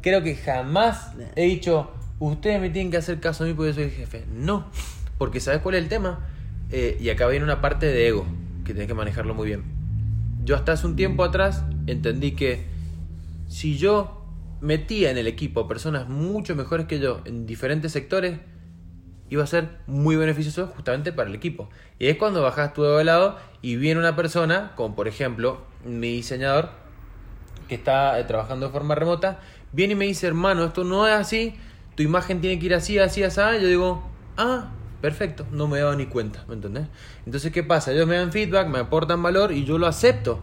[0.00, 3.74] creo que jamás he dicho, ustedes me tienen que hacer caso a mí porque yo
[3.74, 4.24] soy el jefe.
[4.32, 4.66] No,
[5.18, 6.26] porque ¿sabes cuál es el tema?
[6.70, 8.26] Eh, y acá viene una parte de ego.
[8.64, 9.62] que tenés que manejarlo muy bien.
[10.44, 12.64] Yo hasta hace un tiempo atrás entendí que
[13.46, 14.23] si yo
[14.60, 18.38] metía en el equipo personas mucho mejores que yo en diferentes sectores,
[19.30, 21.68] iba a ser muy beneficioso justamente para el equipo.
[21.98, 26.08] Y es cuando bajas tú de lado y viene una persona, como por ejemplo mi
[26.08, 26.70] diseñador,
[27.68, 29.40] que está eh, trabajando de forma remota,
[29.72, 31.54] viene y me dice, hermano, esto no es así,
[31.94, 33.40] tu imagen tiene que ir así, así, así.
[33.60, 36.86] Yo digo, ah, perfecto, no me he dado ni cuenta, ¿me entendés?
[37.26, 37.92] Entonces, ¿qué pasa?
[37.92, 40.40] Ellos me dan feedback, me aportan valor y yo lo acepto.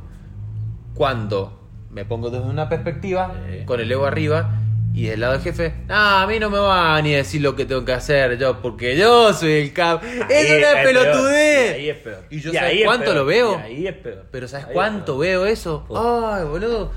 [0.94, 1.61] Cuando
[1.92, 3.66] me pongo desde una perspectiva, Sí.
[3.66, 4.58] con el ego arriba,
[4.94, 7.56] y del lado del jefe, ah, a mí no me va ni a decir lo
[7.56, 10.04] que tengo que hacer yo, porque yo soy el cap.
[10.04, 11.72] Ahí ¡Eso no es peor, pelotudez!
[11.72, 12.26] y Ahí es peor.
[12.30, 13.54] Y yo, Y ¿sabes cuánto lo veo?
[13.54, 14.26] y ahí es peor.
[14.32, 15.86] Pero ¿sabes Ahí cuánto veo eso?
[15.96, 16.92] Ay, boludo.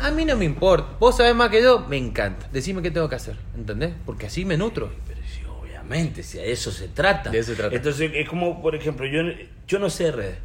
[0.00, 0.96] A mí no me importa.
[1.00, 2.48] Vos sabés más que yo, me encanta.
[2.52, 3.92] Decime qué tengo que hacer, ¿entendés?
[4.06, 4.90] Porque así me nutro.
[5.08, 7.30] Pero sí, obviamente, si a eso se trata.
[7.30, 7.74] De eso se trata.
[7.74, 9.22] Entonces, es como, por ejemplo, yo,
[9.66, 10.38] yo no sé de redes.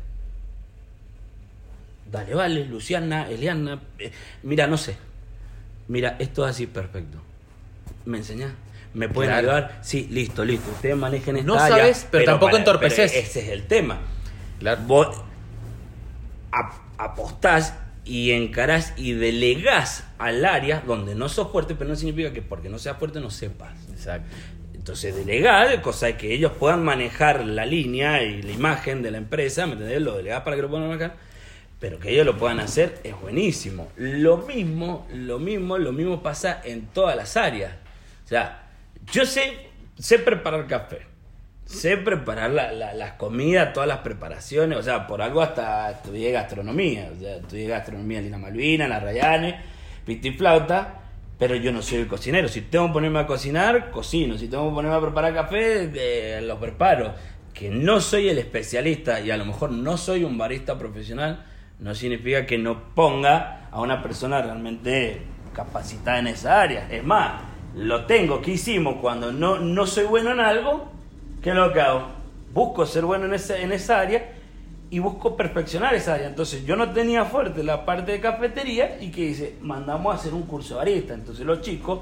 [2.13, 3.81] Dale, vale, Luciana, Eliana.
[3.99, 4.11] eh,
[4.43, 4.95] mira, no sé.
[5.87, 7.17] Mira, esto es así, perfecto.
[8.05, 8.51] ¿Me enseñás?
[8.93, 9.51] ¿Me pueden Claro.
[9.51, 9.79] ayudar?
[9.81, 10.69] Sí, listo, listo.
[10.71, 13.11] Ustedes manejen esta No área, sabes, pero tampoco entorpeces.
[13.11, 13.97] pero ese es el tema.
[14.59, 14.81] Claro.
[14.85, 15.21] Vos
[16.51, 17.73] ap- apostás
[18.05, 22.69] y encarás y delegás al área donde no sos fuerte, pero no significa que porque
[22.69, 23.71] no seas fuerte no sepas.
[23.91, 24.27] Exacto.
[24.75, 29.17] Entonces, delegar, cosa de que ellos puedan manejar la línea y la imagen de la
[29.17, 30.01] empresa, ¿me entendés?
[30.01, 31.15] Lo delegás para que lo puedan manejar,
[31.83, 33.89] pero que ellos lo puedan hacer es buenísimo.
[33.97, 37.73] Lo mismo, lo mismo, lo mismo pasa en todas las áreas.
[38.23, 38.69] O sea,
[39.11, 39.51] yo sé,
[39.99, 40.99] sé preparar café,
[41.65, 46.31] sé preparar la- la- las comidas, todas las preparaciones, o sea, por algo hasta estudié
[46.31, 49.59] gastronomía, o sea, estudié gastronomía en Lina Malvina, en la Rayane,
[50.05, 51.01] piti y flauta,
[51.37, 52.47] pero yo no soy el cocinero.
[52.47, 54.37] Si tengo que ponerme a cocinar, cocino.
[54.37, 57.13] Si tengo que ponerme a preparar café, eh, lo preparo.
[57.53, 61.47] Que no soy el especialista y a lo mejor no soy un barista profesional,
[61.83, 65.21] no significa que no ponga a una persona realmente
[65.53, 66.87] capacitada en esa área.
[66.89, 67.41] Es más,
[67.75, 68.41] lo tengo.
[68.41, 70.89] ¿Qué hicimos cuando no, no soy bueno en algo?
[71.41, 72.07] ¿Qué es lo que hago?
[72.53, 74.31] Busco ser bueno en esa, en esa área
[74.89, 76.27] y busco perfeccionar esa área.
[76.27, 80.33] Entonces yo no tenía fuerte la parte de cafetería y que dice, mandamos a hacer
[80.33, 81.13] un curso de barista.
[81.13, 81.99] Entonces los chicos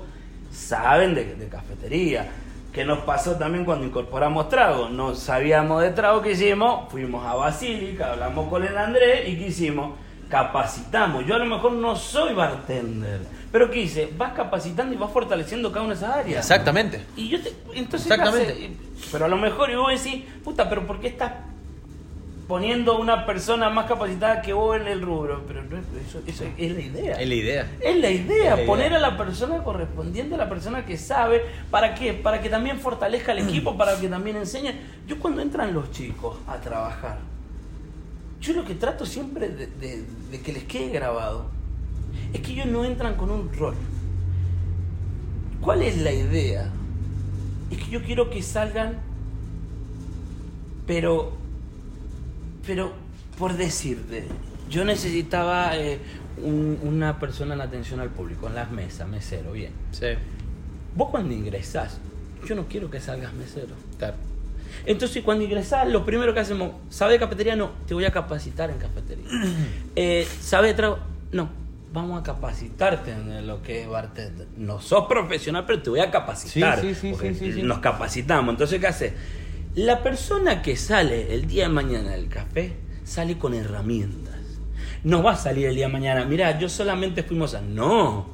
[0.52, 2.30] saben de, de cafetería.
[2.72, 4.88] ¿Qué nos pasó también cuando incorporamos trago?
[4.88, 6.90] No sabíamos de trago, ¿qué hicimos?
[6.90, 9.92] Fuimos a Basílica, hablamos con el Andrés y ¿qué hicimos?
[10.30, 11.26] Capacitamos.
[11.26, 13.20] Yo a lo mejor no soy bartender,
[13.52, 14.10] pero ¿qué hice?
[14.18, 16.40] Vas capacitando y vas fortaleciendo cada una de esas áreas.
[16.40, 17.02] Exactamente.
[17.18, 18.72] Y yo te, entonces, Exactamente.
[19.12, 21.34] Pero a lo mejor y vos decís, puta, pero ¿por qué estás
[22.52, 25.42] poniendo una persona más capacitada que vos en el rubro?
[25.48, 27.16] Pero no, eso, eso es la idea.
[27.16, 27.72] Es la idea.
[27.80, 28.98] Es la idea, Es la poner idea.
[28.98, 32.12] a la persona correspondiente, a la persona que sabe, ¿para qué?
[32.14, 34.74] Para que también fortalezca el equipo, para que también enseñe.
[35.08, 37.20] Yo cuando entran los chicos a trabajar,
[38.42, 41.46] yo lo que trato siempre de, de- de que les quede grabado
[42.34, 43.76] es que ellos no entran con un rol.
[45.62, 46.70] ¿Cuál es la idea?
[47.72, 48.98] Es que yo quiero que salgan,
[50.86, 51.32] pero,
[52.66, 52.94] pero,
[53.38, 54.26] por decirte,
[54.70, 56.00] yo necesitaba eh,
[56.38, 59.72] un- una persona en atención al público, en las mesas, mesero, bien.
[59.92, 60.08] Sí.
[60.96, 62.00] Vos cuando ingresás,
[62.48, 63.76] yo no quiero que salgas mesero.
[63.98, 64.16] Claro.
[64.86, 67.56] Entonces cuando ingresás, lo primero que hacemos, ¿sabes de cafetería?
[67.56, 69.26] No, te voy a capacitar en cafetería.
[69.96, 71.00] Eh, ¿Sabes de trago?
[71.34, 71.50] No,
[71.94, 74.48] vamos a capacitarte en lo que es bartender.
[74.58, 76.80] No sos profesional, pero te voy a capacitar.
[76.80, 77.64] Sí, sí, sí, porque sí, sí, sí.
[77.64, 78.54] Nos capacitamos.
[78.54, 79.14] Entonces, ¿qué hace?
[79.76, 82.74] La persona que sale el día de mañana del café
[83.06, 84.36] sale con herramientas.
[85.04, 87.62] No va a salir el día de mañana, mira, yo solamente fuimos a...
[87.62, 88.28] No.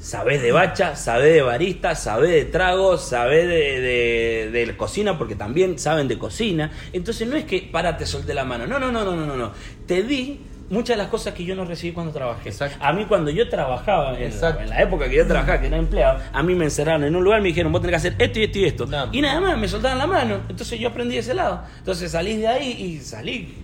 [0.00, 5.34] Sabés de bacha, sabés de barista, sabés de trago, sabés de, de- de cocina, porque
[5.34, 6.70] también saben de cocina.
[6.92, 8.66] Entonces no es que para te solté la mano.
[8.66, 9.52] No, no, no, no, no, no, no.
[9.86, 12.48] Te di muchas de las cosas que yo no recibí cuando trabajé.
[12.48, 12.78] Exacto.
[12.80, 14.62] A mí cuando yo trabajaba, en la, Exacto.
[14.62, 17.24] en la época que yo trabajaba, que era empleado, a mí me encerraron en un
[17.24, 18.86] lugar y me dijeron, vos tenés que hacer esto y esto y esto.
[18.86, 19.08] No.
[19.12, 20.40] Y nada más, me soltaban la mano.
[20.48, 21.62] Entonces yo aprendí de ese lado.
[21.78, 23.62] Entonces salí de ahí y salí.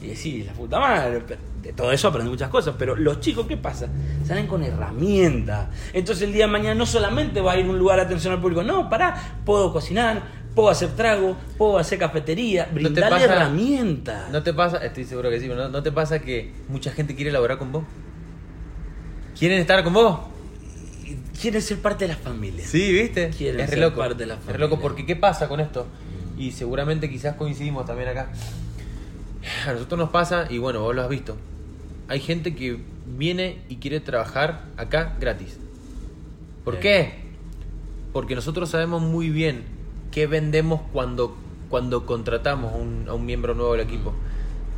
[0.00, 1.22] Y decís, la puta madre.
[1.62, 2.74] De todo eso aprendí muchas cosas.
[2.78, 3.88] Pero los chicos, ¿qué pasa?
[4.24, 5.66] Salen con herramientas.
[5.92, 8.32] Entonces el día de mañana no solamente va a ir a un lugar de atención
[8.32, 8.62] al público.
[8.62, 10.22] No, pará, puedo cocinar,
[10.58, 12.68] puedo hacer trago, puedo hacer cafetería.
[12.72, 14.30] Brindarle pasa- herramientas.
[14.30, 14.78] ¿No te pasa?
[14.78, 17.70] Estoy seguro que sí, pero ¿no, no te pasa que mucha gente quiere laborar con
[17.72, 17.84] vos?
[19.38, 20.18] ¿Quieren estar con vos?
[21.40, 22.66] Quieren ser parte de la familia.
[22.66, 23.30] Sí, ¿viste?
[23.30, 23.98] Quieren es re ser loco.
[24.00, 24.66] parte de la Es familia.
[24.66, 25.86] loco porque ¿qué pasa con esto?
[26.36, 28.30] Y seguramente quizás coincidimos también acá.
[29.66, 31.36] A nosotros nos pasa, y bueno, vos lo has visto.
[32.08, 35.56] Hay gente que viene y quiere trabajar acá gratis.
[36.64, 36.82] ¿Por Bien.
[36.82, 37.14] qué?
[38.12, 39.62] Porque nosotros sabemos muy bien
[40.18, 41.36] qué vendemos cuando,
[41.68, 44.12] cuando contratamos a un, a un miembro nuevo del equipo.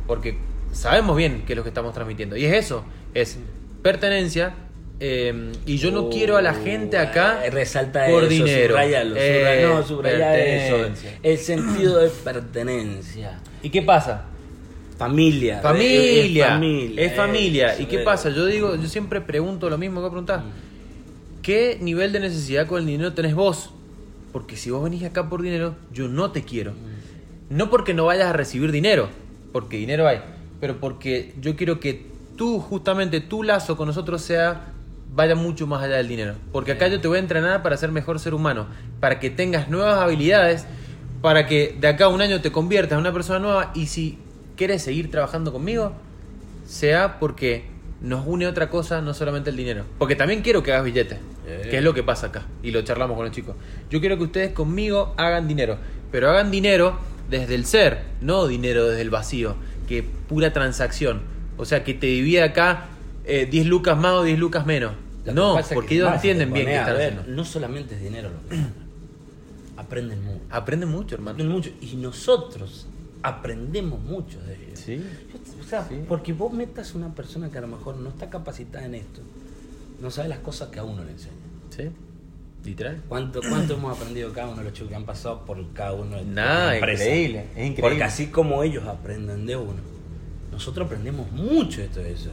[0.05, 0.37] porque
[0.71, 2.37] sabemos bien qué es lo que estamos transmitiendo.
[2.37, 2.83] Y es eso,
[3.15, 3.39] es
[3.81, 4.53] pertenencia.
[4.99, 8.75] eh, y yo no quiero a la gente acá Eh, resalta por eso, dinero.
[8.75, 11.15] subrayalo, Eh, no, eso.
[11.23, 13.39] El sentido de pertenencia.
[13.63, 14.25] ¿Y qué pasa?
[14.99, 15.59] Familia.
[15.61, 16.45] Familia.
[16.45, 17.03] Es familia.
[17.05, 17.73] Es familia.
[17.73, 18.29] eso, ¿Y qué pasa?
[18.29, 20.43] Yo digo, yo siempre pregunto lo mismo que preguntás.
[21.41, 23.71] ¿Qué nivel de necesidad con el dinero tenés vos?
[24.31, 26.73] Porque si vos venís acá por dinero, yo no te quiero.
[27.49, 29.09] No porque no vayas a recibir dinero,
[29.51, 30.21] porque dinero hay,
[30.59, 32.05] pero porque yo quiero que
[32.37, 34.73] tú, justamente tu lazo con nosotros sea
[35.13, 36.35] vaya mucho más allá del dinero.
[36.51, 38.67] Porque acá yo te voy a entrenar para ser mejor ser humano,
[38.99, 40.65] para que tengas nuevas habilidades,
[41.21, 44.17] para que de acá a un año te conviertas en una persona nueva y si
[44.55, 45.93] quieres seguir trabajando conmigo,
[46.65, 47.65] sea porque
[48.01, 49.85] nos une otra cosa, no solamente el dinero.
[49.97, 51.67] Porque también quiero que hagas billetes, Eh.
[51.69, 53.55] que es lo que pasa acá, y lo charlamos con los chicos.
[53.89, 55.77] Yo quiero que ustedes conmigo hagan dinero,
[56.11, 56.97] pero hagan dinero
[57.29, 59.55] desde el ser, no dinero desde el vacío,
[59.87, 61.21] que pura transacción.
[61.57, 62.87] O sea, que te divida acá
[63.25, 64.93] eh, 10 lucas más o 10 lucas menos.
[65.23, 67.23] Que No, porque que ellos entienden bien a están haciendo.
[67.27, 68.63] No solamente es dinero lo que.
[69.77, 70.39] Aprenden mucho.
[70.49, 71.35] Aprenden mucho, hermano.
[71.35, 71.69] Aprenden mucho.
[71.81, 72.87] Y nosotros
[73.23, 74.79] aprendemos mucho de ellos.
[74.79, 75.03] Sí.
[75.59, 76.01] O sea, Sí.
[76.07, 79.21] porque vos metas a una persona que a lo mejor no está capacitada en esto,
[80.01, 81.33] no sabe las cosas que a uno le enseña.
[81.69, 81.83] Sí,
[82.65, 83.01] literal.
[83.07, 86.17] ¿Cuánto, ¿Cuánto hemos aprendido cada uno de los chicos que han pasado por cada uno
[86.17, 87.81] de Nada, increíble, es increíble.
[87.81, 89.79] Porque así como ellos aprenden de uno,
[90.51, 92.29] nosotros aprendemos mucho de todo eso.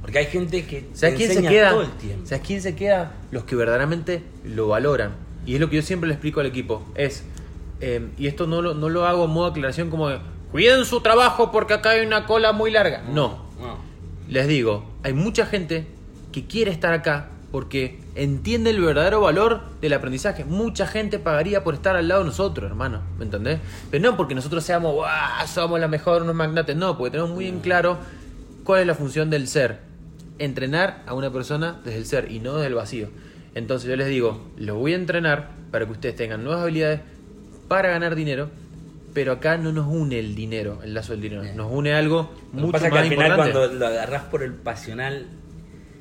[0.00, 1.70] Porque hay gente que ¿Sabes quién se queda?
[1.72, 2.26] todo el tiempo.
[2.26, 3.12] ¿Sabes quién se queda?
[3.30, 5.12] Los que verdaderamente lo valoran.
[5.44, 6.82] Y es lo que yo siempre le explico al equipo.
[6.94, 7.22] Es,
[7.80, 10.18] eh, y esto no lo, no lo hago en modo aclaración como de,
[10.52, 13.02] cuiden su trabajo porque acá hay una cola muy larga.
[13.08, 13.78] No, No.
[14.28, 15.86] les digo, hay mucha gente
[16.32, 20.44] que quiere estar acá porque entiende el verdadero valor del aprendizaje.
[20.44, 23.58] Mucha gente pagaría por estar al lado de nosotros, hermano, ¿me entendés?
[23.90, 27.46] Pero no porque nosotros seamos, "Guau, somos la mejor, unos magnates, no, porque tenemos muy
[27.48, 27.98] en claro
[28.62, 29.80] cuál es la función del ser.
[30.38, 33.08] Entrenar a una persona desde el ser y no desde el vacío.
[33.54, 37.00] Entonces yo les digo, los voy a entrenar para que ustedes tengan nuevas habilidades
[37.70, 38.48] para ganar dinero,
[39.14, 42.62] pero acá no nos une el dinero, el lazo del dinero, nos une algo Lo
[42.62, 43.52] mucho pasa más que al final importante.
[43.58, 45.26] cuando lo agarrás por el pasional,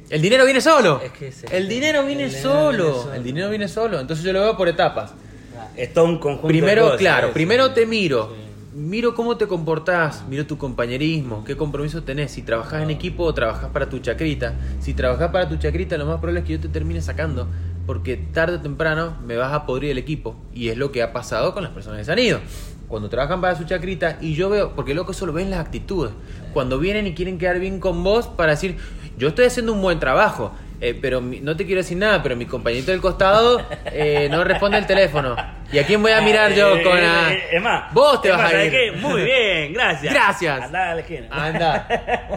[0.10, 1.00] El dinero viene solo.
[1.06, 2.84] Es que ese- el dinero viene, el dinero solo.
[2.86, 3.14] viene solo.
[3.14, 4.00] El dinero viene solo.
[4.00, 5.14] Entonces yo lo veo por etapas.
[5.78, 8.34] es todo un conjunto de Primero, cosas, claro, primero te miro.
[8.74, 13.34] Miro cómo te comportás, miro tu compañerismo, qué compromiso tenés, si trabajás en equipo o
[13.34, 14.54] trabajás para tu chacrita.
[14.80, 17.48] Si trabajás para tu chacrita, lo más probable es que yo te termine sacando,
[17.90, 20.36] porque tarde o temprano me vas a podrir el equipo.
[20.54, 22.40] Y es lo que ha pasado con las personas que se han ido.
[22.88, 26.12] Cuando trabajan para su chacrita y yo veo, porque loco solo ven las actitudes.
[26.54, 28.78] Cuando vienen y quieren quedar bien con vos para decir,
[29.18, 32.36] yo estoy haciendo un buen trabajo, eh, pero mi- no te quiero decir nada, pero
[32.36, 35.36] mi compañerito del costado eh, no responde el teléfono.
[35.72, 37.34] ¿Y a quién voy a mirar yo Eh, con eh, la...
[37.34, 38.72] eh, es más, Vos te es vas más, a ¿sabes ir.
[38.72, 38.92] qué?
[38.98, 40.14] Muy bien, gracias.
[40.14, 40.62] Gracias.
[40.64, 41.28] Andá a la esquina.
[41.30, 41.88] Anda,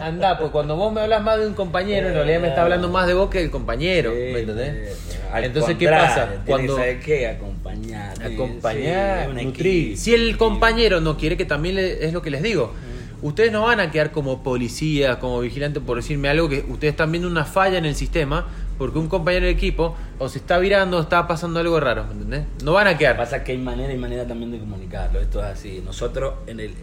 [0.01, 2.89] anda, pues cuando vos me hablas más de un compañero, en realidad me está hablando
[2.89, 4.99] más de vos que del compañero, ¿me entendés?
[5.31, 6.29] Al Entonces, ¿qué pasa?
[6.45, 8.15] Cuando qué, acompañar.
[8.17, 9.83] sí, acompañar, un nutrir.
[9.85, 9.97] equipo.
[10.01, 12.75] Si el compañero no quiere que también le- es lo que les digo.
[13.23, 17.09] Ustedes no van a quedar como policías, como vigilantes por decirme algo que ustedes están
[17.09, 20.97] viendo una falla en el sistema porque un compañero de equipo o se está virando
[20.97, 22.43] o está pasando algo raro, ¿me entendés?
[22.65, 23.15] No van a Lo que quedar.
[23.15, 25.21] pasa es que hay manera y manera también de comunicarlo.
[25.21, 25.81] Esto es así.
[25.85, 26.73] Nosotros en el,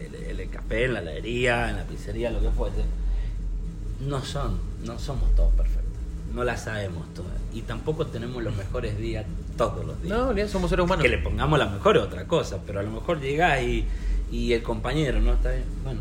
[0.50, 2.85] café, en la heladería, en la pizzería, lo que fuese,
[4.00, 5.90] no son, no somos todos perfectos.
[6.35, 7.33] No la sabemos todas.
[7.53, 9.26] Y tampoco tenemos los mejores días
[9.59, 10.16] todos los días.
[10.16, 11.03] No, somos seres humanos.
[11.03, 13.85] Que le pongamos la mejor otra cosa, pero a lo mejor llegás y,
[14.33, 15.64] y el compañero no está bien.
[15.85, 16.00] Bueno,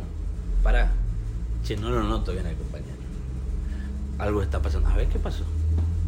[0.63, 0.91] pará.
[1.65, 2.89] Che, no lo noto bien al compañero.
[4.17, 4.89] Algo está pasando.
[4.89, 5.43] A ver, ¿qué pasó?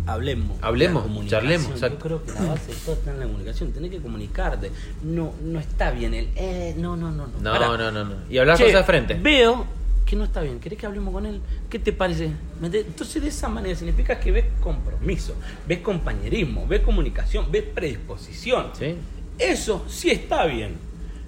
[0.08, 0.58] Hablemos.
[0.62, 1.98] Hablemos, charlemos, exacto.
[1.98, 3.72] Yo creo que la base de todo está en la comunicación.
[3.72, 4.72] Tenés que comunicarte.
[5.04, 6.30] No, no está bien el.
[6.36, 7.28] Eh, no, no, no.
[7.28, 7.68] No, No, Pará.
[7.78, 8.16] no, no, no.
[8.30, 9.14] Y hablar cosas de frente.
[9.14, 9.66] Veo
[10.06, 10.60] que no está bien.
[10.60, 11.40] ¿Querés que hablemos con él?
[11.70, 12.32] ¿Qué te parece?
[12.62, 15.36] Entonces, de esa manera significa que ves compromiso,
[15.68, 18.72] ves compañerismo, ves comunicación, ves predisposición.
[18.78, 18.96] Sí.
[19.38, 20.76] Eso sí está bien.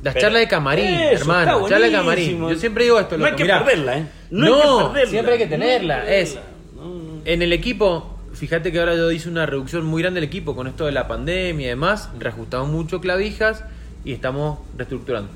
[0.03, 2.39] Las charlas de camarín, eso hermano, de camarín.
[2.49, 3.63] Yo siempre digo esto, No hay que mirá.
[3.63, 4.07] perderla, ¿eh?
[4.31, 5.09] No, hay que perderla.
[5.09, 6.35] siempre hay que tenerla, No hay que es-
[6.75, 7.21] no.
[7.25, 10.67] En el equipo, fíjate que ahora yo hice una reducción muy grande del equipo con
[10.67, 12.09] esto de la pandemia y demás.
[12.19, 13.63] Reajustamos mucho clavijas
[14.03, 15.29] y estamos reestructurando.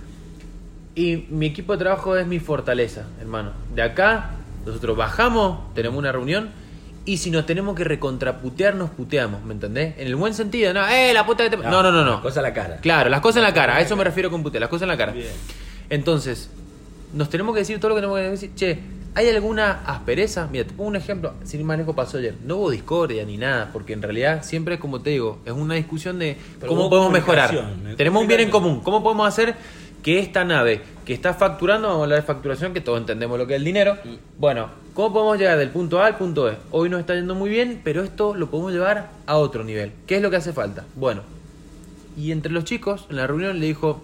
[0.96, 3.52] Y mi equipo de trabajo es mi fortaleza, hermano.
[3.74, 4.32] De acá,
[4.66, 6.50] nosotros bajamos, tenemos una reunión
[7.08, 9.96] y si nos tenemos que recontraputear, nos puteamos, ¿me entendés?
[9.98, 11.58] En el buen sentido, no, eh, la puta que te...
[11.58, 12.16] No, no, no, no.
[12.16, 12.78] La cosa a la cara.
[12.82, 14.90] Claro, las cosas en la cara, a eso me refiero con putear, las cosas en
[14.90, 15.14] la cara.
[15.14, 15.28] Bien.
[15.90, 16.50] Entonces,
[17.14, 18.52] nos tenemos que decir todo lo que tenemos que decir.
[18.56, 18.80] Che,
[19.16, 20.50] ¿hay alguna aspereza?
[20.52, 21.34] Mira, te pongo un ejemplo.
[21.46, 22.36] Sin lejos pasó ayer.
[22.44, 26.20] No hubo discordia ni nada, porque en realidad siempre como te digo, es una discusión
[26.20, 27.74] de Pero cómo podemos mejorar.
[27.96, 28.82] Tenemos un bien en común.
[28.82, 29.56] ¿Cómo podemos hacer
[30.04, 33.48] que esta nave que está facturando, vamos a hablar de facturación, que todos entendemos lo
[33.48, 33.98] que es el dinero.
[34.38, 36.58] Bueno, ¿cómo podemos llegar del punto A al punto B?
[36.72, 39.94] Hoy nos está yendo muy bien, pero esto lo podemos llevar a otro nivel.
[40.06, 40.86] ¿Qué es lo que hace falta?
[40.96, 41.22] Bueno,
[42.18, 44.02] y entre los chicos, en la reunión le dijo,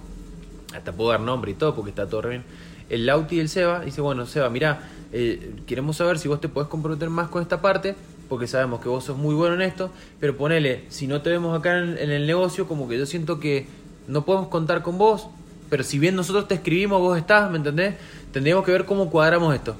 [0.73, 2.43] hasta puedo dar nombre y todo porque está todo re bien,
[2.89, 6.47] el Lauti y el Seba, dice, bueno, Seba, mirá, eh, queremos saber si vos te
[6.47, 7.95] podés comprometer más con esta parte,
[8.29, 11.57] porque sabemos que vos sos muy bueno en esto, pero ponele, si no te vemos
[11.57, 13.67] acá en, en el negocio, como que yo siento que
[14.07, 15.27] no podemos contar con vos,
[15.73, 17.95] pero si bien nosotros te escribimos, vos estás, ¿me entendés?
[18.31, 19.75] Tendríamos que ver cómo cuadramos esto.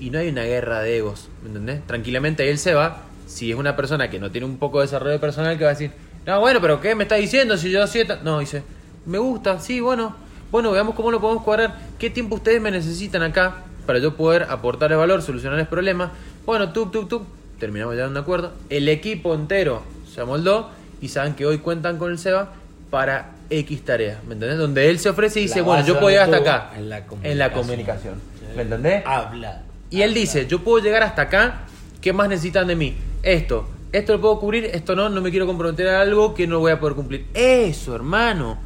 [0.00, 1.86] Y no hay una guerra de egos, ¿me entendés?
[1.86, 5.20] Tranquilamente él se va, si es una persona que no tiene un poco de desarrollo
[5.20, 5.90] personal, que va a decir,
[6.24, 8.20] no, bueno, pero ¿qué me está diciendo si yo sieta?
[8.24, 8.62] No, dice,
[9.04, 10.16] me gusta, sí, bueno,
[10.50, 14.44] bueno, veamos cómo lo podemos cuadrar, qué tiempo ustedes me necesitan acá para yo poder
[14.44, 16.12] aportarles valor, solucionarles problemas.
[16.46, 17.24] Bueno, tuk, tuk, tuk,
[17.60, 18.52] terminamos ya de un acuerdo.
[18.70, 20.70] El equipo entero se amoldó
[21.02, 22.54] y saben que hoy cuentan con el SEBA
[22.94, 24.56] para X tareas, ¿me entendés?
[24.56, 26.70] Donde él se ofrece y dice, bueno, yo puedo llegar hasta acá.
[26.76, 27.50] en la En la comunicación.
[27.52, 28.14] comunicación.
[28.38, 28.56] Sí.
[28.56, 29.02] ¿Me entendés?
[29.04, 29.62] Habla.
[29.90, 31.62] Y él dice, yo puedo llegar hasta acá,
[32.00, 32.94] ¿qué más necesitan de mí?
[33.24, 36.60] Esto, esto lo puedo cubrir, esto no, no me quiero comprometer a algo que no
[36.60, 37.26] voy a poder cumplir.
[37.34, 38.58] Eso, hermano,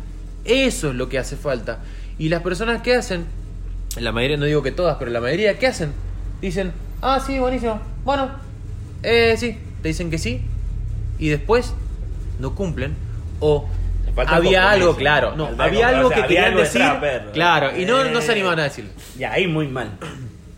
[0.45, 1.79] eso es lo que hace falta.
[2.19, 3.25] Y las personas que hacen,
[3.99, 5.93] la mayoría, no digo que todas, pero la mayoría, ¿qué hacen?
[6.43, 8.31] Dicen, ah, sí, buenísimo, bueno,
[9.03, 10.43] eh, sí, te dicen que sí,
[11.19, 11.73] y después
[12.39, 12.95] no cumplen,
[13.41, 13.67] o
[14.27, 17.33] falta había algo, claro, no, Falta había algo o sea, que había querían algo decir,
[17.33, 18.33] claro, y no, no se Eh.
[18.33, 18.91] animaban a decirlo.
[19.19, 19.91] Y ahí muy mal.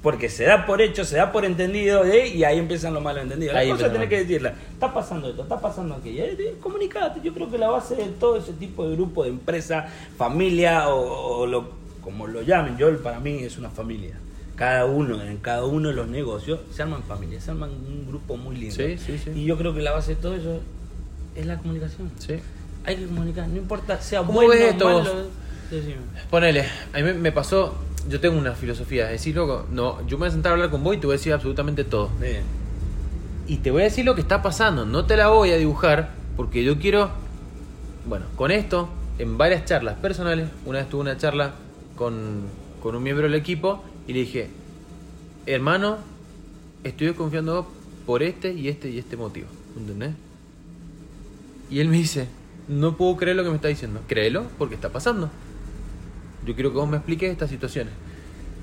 [0.03, 2.29] Porque se da por hecho, se da por entendido, ¿eh?
[2.29, 3.55] y ahí empiezan los malos entendidos.
[3.55, 4.55] La cosa tenés los que decirla.
[4.73, 6.25] Está pasando esto, está pasando aquello.
[6.25, 7.21] Eh, eh, Comunicate.
[7.23, 11.41] Yo creo que la base de todo ese tipo de grupo, de empresa, familia o,
[11.41, 11.69] o lo,
[12.03, 14.15] como lo llamen, yo para mí es una familia.
[14.57, 18.39] Cada uno, en cada uno de los negocios, se arman familias, se arman un grupo
[18.39, 18.75] muy lindo.
[18.77, 19.31] Sí, sí, sí.
[19.35, 20.61] Y yo creo que la base de todo eso
[21.37, 22.11] es la comunicación.
[22.19, 22.37] Sí.
[22.85, 24.99] Hay que comunicar, no importa sea ¿Cómo bueno ves o esto malo.
[24.99, 25.13] vos?
[25.71, 25.97] decime.
[26.31, 27.75] Ponele, a mí me- pasó,
[28.09, 30.71] yo tengo una filosofía, es decir, loco, no, yo me voy a sentar a hablar
[30.71, 32.09] con vos y te voy a decir absolutamente todo.
[32.21, 32.43] Bien.
[33.47, 36.11] Y te voy a decir lo que está pasando, no te la voy a dibujar
[36.37, 37.11] porque yo quiero,
[38.07, 38.89] bueno, con esto,
[39.19, 41.53] en varias charlas personales, una vez tuve una charla
[41.97, 42.45] con,
[42.83, 44.49] con un miembro del equipo y le dije,
[45.47, 45.99] hermano,
[46.85, 47.71] estoy desconfiando
[48.07, 50.13] por este y este y este motivo, ¿entendés?
[51.71, 52.27] Y él me dice,
[52.71, 54.01] no puedo creer lo que me está diciendo.
[54.07, 55.29] Créelo porque está pasando.
[56.47, 57.93] Yo quiero que vos me expliques estas situaciones.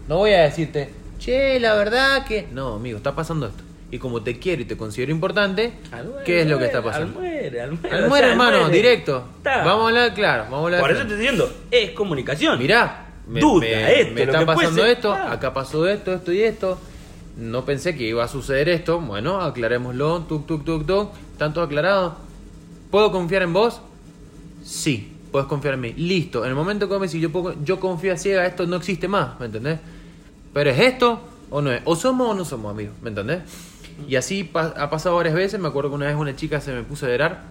[0.07, 0.89] No voy a decirte,
[1.19, 2.47] che, la verdad que...
[2.51, 3.63] No, amigo, está pasando esto.
[3.91, 7.19] Y como te quiero y te considero importante, Almuere, ¿qué es lo que está pasando?
[7.19, 7.89] Almuere, almuere.
[7.95, 9.25] Almuere, o sea, hermano, directo.
[9.37, 9.63] Está.
[9.63, 10.81] Vamos a hablar, claro, vamos a hablar.
[10.81, 12.59] Por eso te estoy diciendo, es comunicación.
[12.59, 14.89] Mirá, me, Duda, me- esto, me está pasando ser.
[14.91, 16.79] esto, acá pasó esto, esto y esto.
[17.37, 18.99] No pensé que iba a suceder esto.
[18.99, 21.11] Bueno, aclarémoslo, tuk, tuk, tuk, tuk.
[21.33, 22.13] ¿Están todos aclarados?
[22.91, 23.79] ¿Puedo confiar en vos?
[24.67, 25.93] Sí, puedes confiar en mí.
[25.93, 28.75] Listo, en el momento que vos me decís, yo, yo confío a ciega, esto no
[28.75, 29.79] existe más, ¿me entendés?
[30.53, 31.81] Pero es esto o no es.
[31.85, 33.39] O somos o no somos amigos, ¿me entendés?
[34.09, 35.59] Y así pa- ha pasado varias veces.
[35.59, 37.43] Me acuerdo que una vez una chica se me puso a llorar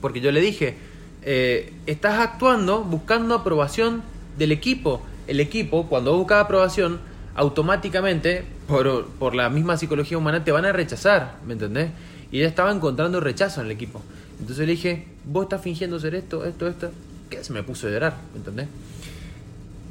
[0.00, 0.76] porque yo le dije,
[1.22, 4.02] eh, estás actuando buscando aprobación
[4.36, 5.00] del equipo.
[5.28, 6.98] El equipo, cuando vos buscas aprobación,
[7.36, 11.90] automáticamente, por, por la misma psicología humana, te van a rechazar, ¿me entendés?
[12.32, 14.02] Y ella estaba encontrando rechazo en el equipo.
[14.42, 16.90] Entonces le dije, vos estás fingiendo ser esto, esto, esto.
[17.30, 17.44] ¿Qué?
[17.44, 18.66] Se me puso a llorar, ¿me entendés?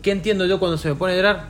[0.01, 1.45] ¿Qué entiendo yo cuando se me pone a llorar?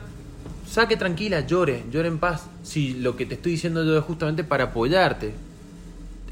[0.70, 2.46] Saque tranquila, llore, llore en paz.
[2.62, 5.34] Si lo que te estoy diciendo yo es justamente para apoyarte.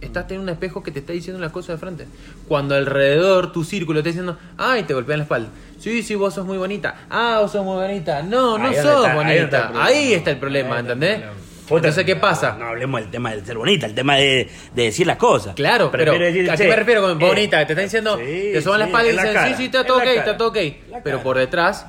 [0.00, 2.06] Estás teniendo un espejo que te está diciendo las cosas de frente.
[2.48, 5.48] Cuando alrededor tu círculo te está diciendo, ay, te golpea en la espalda.
[5.80, 7.06] Sí, sí, vos sos muy bonita.
[7.10, 8.22] Ah, vos sos muy bonita.
[8.22, 9.62] No, no Ahí sos está- ahí está el bonita.
[9.66, 9.84] problema.
[9.84, 11.14] Ahí está el problema, el ¿entendés?
[11.18, 11.36] problema.
[11.70, 12.56] Entonces, ¿qué pasa?
[12.58, 15.54] No hablemos del tema del ser bonita, el tema de, de decir las cosas.
[15.54, 17.64] Claro, pero decir, ¿a qué me refiero con eh, bonita?
[17.66, 19.54] Te está diciendo, sí, te soban la sí, espalda y en la dicen, cara, sí,
[19.56, 20.56] sí, está todo la ok, cara, está todo ok.
[20.90, 21.86] la Pero por detrás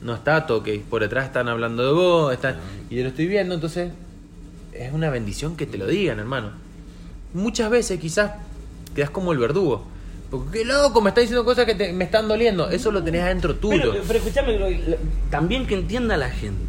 [0.00, 0.68] no está todo ok.
[0.88, 2.56] Por detrás están hablando de vos, están...
[2.90, 3.90] y yo lo estoy viendo, entonces
[4.72, 6.50] es una bendición que te lo digan, hermano.
[7.34, 8.32] Muchas veces quizás
[8.94, 9.86] quedas como el verdugo.
[10.30, 12.68] Porque qué loco, me está diciendo cosas que te- me están doliendo.
[12.68, 13.92] Eso lo tenés adentro tuyo.
[13.92, 14.80] Pero, pero escúchame,
[15.30, 16.64] también que entienda la gente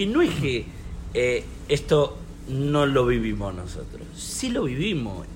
[0.00, 0.64] que no es que
[1.12, 2.16] eh, esto
[2.48, 5.26] no lo vivimos nosotros, sí lo vivimos.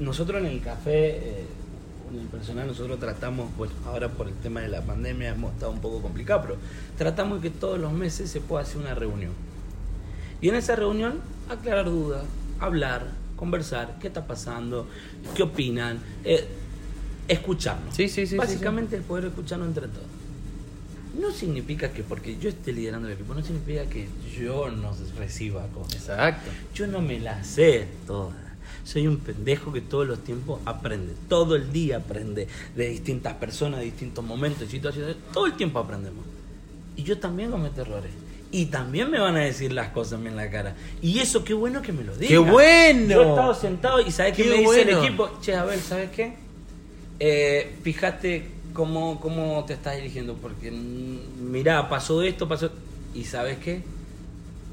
[0.00, 1.44] Nosotros en el café, eh,
[2.10, 5.70] en el personal, nosotros tratamos, bueno, ahora por el tema de la pandemia hemos estado
[5.70, 6.56] un poco complicado, pero
[6.96, 9.32] tratamos de que todos los meses se pueda hacer una reunión.
[10.40, 12.24] Y en esa reunión aclarar dudas,
[12.58, 14.88] hablar, conversar, qué está pasando,
[15.34, 16.48] qué opinan, eh,
[17.28, 17.94] escucharnos.
[17.94, 20.15] Sí, sí, sí, sí, Básicamente el poder escucharnos entre todos.
[21.18, 24.08] No significa que porque yo esté liderando el equipo, no significa que
[24.38, 25.94] yo no reciba cosas.
[25.94, 26.50] Exacto.
[26.74, 28.36] Yo no me las sé todas.
[28.84, 31.14] Soy un pendejo que todos los tiempos aprende.
[31.28, 32.46] Todo el día aprende
[32.76, 35.16] de distintas personas, de distintos momentos, situaciones.
[35.32, 36.24] Todo el tiempo aprendemos.
[36.96, 38.12] Y yo también cometo errores.
[38.52, 40.76] Y también me van a decir las cosas en la cara.
[41.02, 42.28] Y eso, qué bueno que me lo digan.
[42.28, 43.08] ¡Qué bueno!
[43.08, 45.30] Yo he estado sentado y ¿sabes qué, ¡Qué me dice el equipo?
[45.40, 46.34] Che, a ver, ¿sabes qué?
[47.18, 50.34] Eh, fíjate cómo, cómo te estás dirigiendo.
[50.34, 52.70] Porque, mm, mirá, pasó esto, pasó...
[53.14, 53.82] ¿Y sabes qué?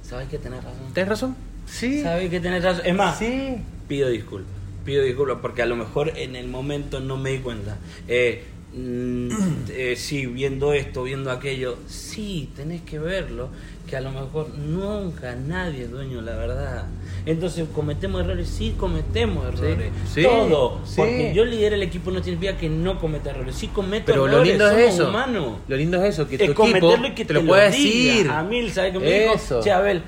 [0.03, 0.93] ¿Sabes que tenés razón?
[0.93, 1.35] ¿Tenés razón?
[1.65, 2.01] Sí.
[2.03, 2.85] ¿Sabes que tenés razón?
[2.85, 3.55] Es más, Sí.
[3.87, 4.51] pido disculpas.
[4.85, 7.77] Pido disculpas porque a lo mejor en el momento no me di cuenta.
[8.09, 8.43] Eh,
[9.69, 11.77] eh, sí, viendo esto, viendo aquello.
[11.87, 13.49] Sí, tenés que verlo.
[13.87, 16.85] Que a lo mejor nunca nadie es dueño de la verdad.
[17.25, 18.47] Entonces, ¿cometemos errores?
[18.47, 19.91] Sí, cometemos errores.
[20.11, 20.79] sí, Todo.
[20.85, 20.93] sí.
[20.97, 23.55] Porque yo lidero el equipo no significa que no cometa errores.
[23.55, 24.49] Sí cometo Pero lo errores.
[24.49, 25.09] lindo somos es eso.
[25.09, 25.57] humanos.
[25.67, 28.29] Lo lindo es eso, que tu Es cometerlo y que te lo pueda decir.
[28.29, 29.55] A mí, ¿sabes qué me Eso.
[29.55, 29.63] dijo?
[29.63, 30.01] Che, Abel,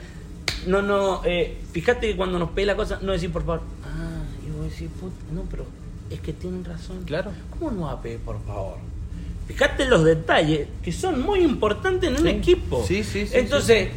[0.67, 3.61] no, no, eh, fíjate que cuando nos pide la cosa, no decir por favor.
[3.83, 5.65] Ah, y vos decís, "Put- no, pero
[6.09, 7.03] es que tienen razón.
[7.05, 7.31] Claro.
[7.57, 8.77] ¿Cómo no va a pedir por favor?
[9.47, 12.29] Fíjate los detalles que son muy importantes en un Sí.
[12.29, 12.83] equipo.
[12.85, 13.89] Sí, sí, sí, Entonces,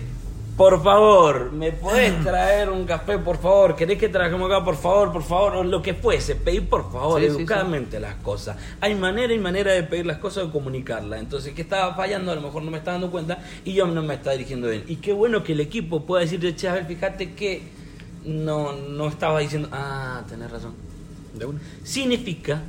[0.58, 3.74] por favor, ¿me podés traer un café, por favor?
[3.76, 5.56] ¿Querés que trabajemos acá, por favor, por favor?
[5.56, 8.56] O lo que fuese, pedir por favor, Sí, educadamente las cosas.
[8.80, 11.20] Hay manera y manera de pedir las cosas o comunicarlas.
[11.20, 12.32] Entonces, ¿qué estaba fallando?
[12.32, 14.84] A lo mejor no me estaba dando cuenta y yo no me estaba dirigiendo bien.
[14.88, 17.62] Y qué bueno que el equipo pueda decirte, che, a ver, fíjate que
[18.24, 20.74] no, no estaba diciendo, ah, tenés razón.
[21.34, 21.60] De una.
[21.84, 22.62] Significa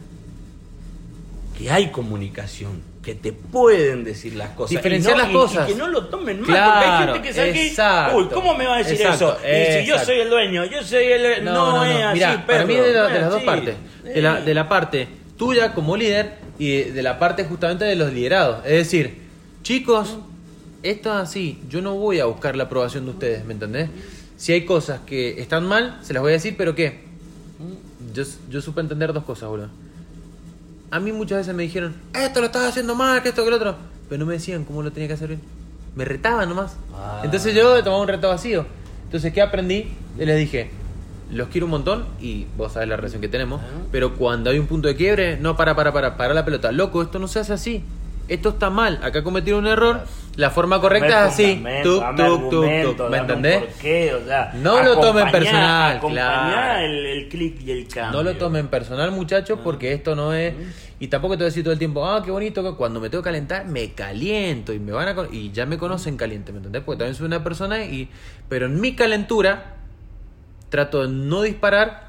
[1.57, 4.69] que hay comunicación, que te pueden decir las cosas.
[4.71, 5.69] Diferenciar no- las cosas.
[5.69, 8.27] Y, que no lo tomen mal, Claro, porque hay gente que sabe que, exacto, uy,
[8.33, 9.79] ¿cómo me va a decir exacto, eso?
[9.79, 11.43] Y si yo soy el dueño, yo soy el...
[11.43, 13.75] No, es así, para perro, mí es de, la- no de es las dos partes.
[14.03, 14.45] De la, Sí.
[14.45, 15.07] de la parte
[15.37, 18.65] tuya como líder y de, de la parte justamente de los liderados.
[18.65, 19.17] Es decir,
[19.63, 20.17] chicos,
[20.83, 21.59] esto es así.
[21.69, 23.89] Yo no voy a buscar la aprobación de ustedes, ¿me entendés?
[24.37, 27.08] Si hay cosas que están mal, se las voy a decir, pero ¿qué?
[28.13, 29.69] Yo, yo supe entender dos cosas, boludo.
[30.91, 33.57] A mí muchas veces me dijeron, esto lo estás haciendo mal, que esto, que lo
[33.57, 33.75] otro.
[34.09, 35.41] Pero no me decían cómo lo tenía que hacer bien.
[35.95, 36.75] Me retaban nomás.
[36.93, 37.21] Ah.
[37.23, 38.65] Entonces yo tomaba un reto vacío.
[39.05, 39.91] Entonces, ¿qué aprendí?
[40.17, 40.71] Les dije,
[41.31, 43.61] los quiero un montón y vos sabés la relación que tenemos.
[43.91, 46.71] Pero cuando hay un punto de quiebre, no, para, para, para, para la pelota.
[46.71, 47.83] Loco, esto no se hace así.
[48.29, 48.99] Esto está mal.
[49.03, 50.05] Acá cometieron un error.
[50.35, 51.63] La forma correcta es así.
[51.83, 53.09] Tuk, tuk, tuk, tuk.
[53.09, 53.63] ¿Me entendés?
[53.63, 56.79] porqué, o sea, No lo tomen personal, claro.
[56.85, 58.19] el, el clic y el cambio.
[58.19, 60.53] No lo tomen personal, muchachos, porque esto no es.
[61.01, 62.63] Y tampoco te voy a decir todo el tiempo, ah, qué bonito.
[62.63, 65.27] que Cuando me tengo que calentar, me caliento y me van a.
[65.31, 66.83] Y ya me conocen caliente, ¿me entendés?
[66.83, 68.09] Porque también soy una persona y.
[68.47, 69.77] Pero en mi calentura,
[70.69, 72.08] trato de no disparar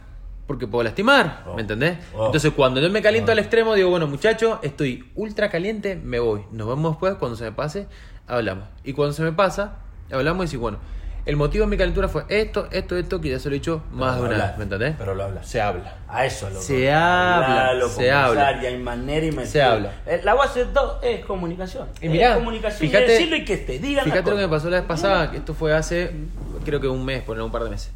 [0.50, 1.54] porque puedo lastimar, Oh.
[1.54, 1.96] ¿me entendés?
[2.12, 2.26] Oh.
[2.26, 3.34] Entonces, cuando yo me caliento Oh.
[3.34, 6.40] al extremo, digo, bueno, muchachos, estoy ultra caliente, me voy.
[6.50, 7.86] Nos vemos después, cuando se me pase,
[8.26, 8.64] hablamos.
[8.82, 9.76] Y cuando se me pasa,
[10.10, 10.78] hablamos y decimos, bueno,
[11.24, 13.84] el motivo de mi calentura fue esto, esto, esto, que ya se lo he dicho
[13.92, 14.96] más de una vez, ¿me entendés?
[14.98, 15.46] pero lo hablas.
[15.48, 15.98] Se habla.
[16.08, 18.60] A eso lo Se habla, Hablalo, se habla.
[18.60, 19.92] Y hay manera y Se habla.
[20.04, 21.86] Eh, La base de todo es comunicación.
[22.00, 24.48] Y Es mirá, comunicación fíjate- y decirlo y que te digan Fíjate lo que me
[24.48, 26.10] pasó la vez pasada, que esto fue hace,
[26.64, 27.92] creo que un mes, poner un par de meses.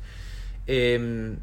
[0.69, 1.35] Eh,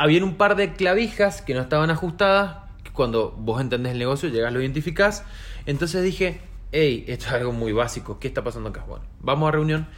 [0.00, 2.56] había un par de clavijas que no estaban ajustadas,
[2.94, 5.24] cuando vos entendés el negocio, llegas, lo identificás.
[5.66, 6.40] Entonces dije,
[6.72, 8.82] hey, esto es algo muy básico, ¿qué está pasando acá?
[8.88, 9.88] Bueno, vamos a reunión.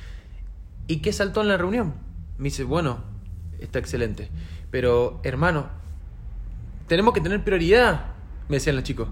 [0.88, 1.94] ¿Y qué saltó en la reunión?
[2.36, 2.98] Me dice, bueno,
[3.60, 4.28] está excelente.
[4.72, 5.68] Pero, hermano,
[6.88, 8.06] tenemos que tener prioridad,
[8.48, 9.06] me decían los chicos.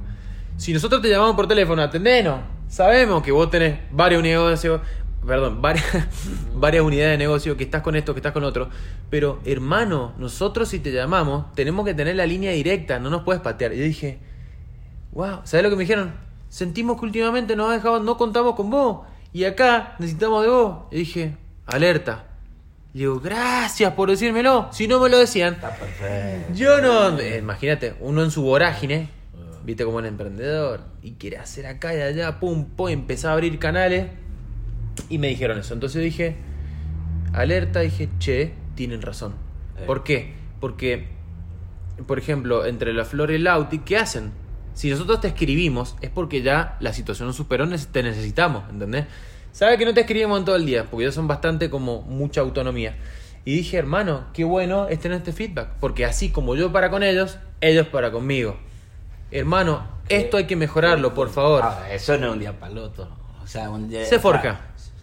[0.57, 2.41] Si nosotros te llamamos por teléfono, atendenos.
[2.67, 4.81] Sabemos que vos tenés varios negocios,
[5.27, 5.85] perdón, varias,
[6.55, 8.69] varias unidades de negocio, que estás con esto, que estás con otro.
[9.11, 13.43] Pero, hermano, nosotros si te llamamos, tenemos que tener la línea directa, no nos puedes
[13.43, 13.73] patear.
[13.75, 14.19] Y yo dije,
[15.13, 16.13] wow, ¿sabes lo que me dijeron?
[16.49, 19.07] Sentimos que últimamente nos dejado, no contamos con vos.
[19.33, 20.79] Y acá necesitamos de vos.
[20.91, 22.25] Y dije, alerta.
[22.93, 24.69] Y digo, gracias por decírmelo.
[24.73, 26.53] Si no me lo decían, Está perfecto.
[26.55, 27.19] yo no.
[27.21, 29.09] eh, imagínate, uno en su vorágine,
[29.65, 33.33] viste como un emprendedor, y quiere hacer acá y allá, pum, pum, y empezó a
[33.35, 34.09] abrir canales.
[35.09, 35.75] Y me dijeron eso.
[35.75, 36.37] Entonces dije,
[37.33, 39.35] alerta, dije, che, tienen razón.
[39.79, 39.85] Eh.
[39.87, 40.35] ¿Por qué?
[40.61, 41.09] Porque,
[42.07, 44.33] por ejemplo, entre la flor y el Auti, ¿qué hacen?
[44.75, 49.07] Si nosotros te escribimos, es porque ya la situación nos superó, te necesitamos, ¿entendés?
[49.53, 52.41] Sabe que no te escribimos en todo el día, porque ya son bastante como mucha
[52.41, 52.97] autonomía.
[53.45, 57.03] Y dije, hermano, qué bueno es tener este feedback, porque así como yo para con
[57.03, 58.57] ellos, ellos para conmigo.
[59.31, 61.63] Hermano, esto hay que mejorarlo, por favor.
[61.65, 63.09] Ah, eso no es un día otro.
[63.43, 64.61] O sea, un día- Se forja.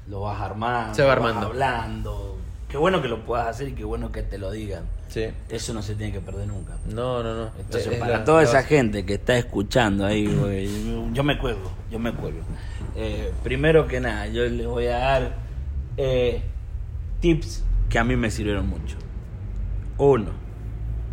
[0.09, 0.93] Lo vas armando.
[0.95, 2.37] Se va vas hablando.
[2.69, 4.83] Qué bueno que lo puedas hacer y qué bueno que te lo digan.
[5.07, 5.25] Sí.
[5.49, 6.75] Eso no se tiene que perder nunca.
[6.93, 7.49] No, no, no.
[7.57, 8.67] Entonces, Es para la- toda la esa base.
[8.67, 10.69] gente que está escuchando ahí, güey,
[11.13, 12.41] yo me cuelgo, yo me cuelgo.
[12.95, 15.35] Eh, primero que nada, yo les voy a dar
[15.95, 16.41] eh,
[17.21, 18.97] tips que a mí me sirvieron mucho.
[19.97, 20.31] Uno,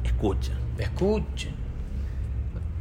[0.02, 0.52] escucha.
[0.76, 1.54] Escuchen.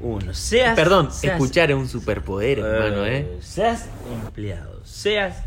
[0.01, 0.76] Uno, seas.
[0.76, 3.38] Perdón, seas- escuchar es un superpoder, hermano, Eh, ¿eh?
[3.41, 5.43] Seas empleado, seas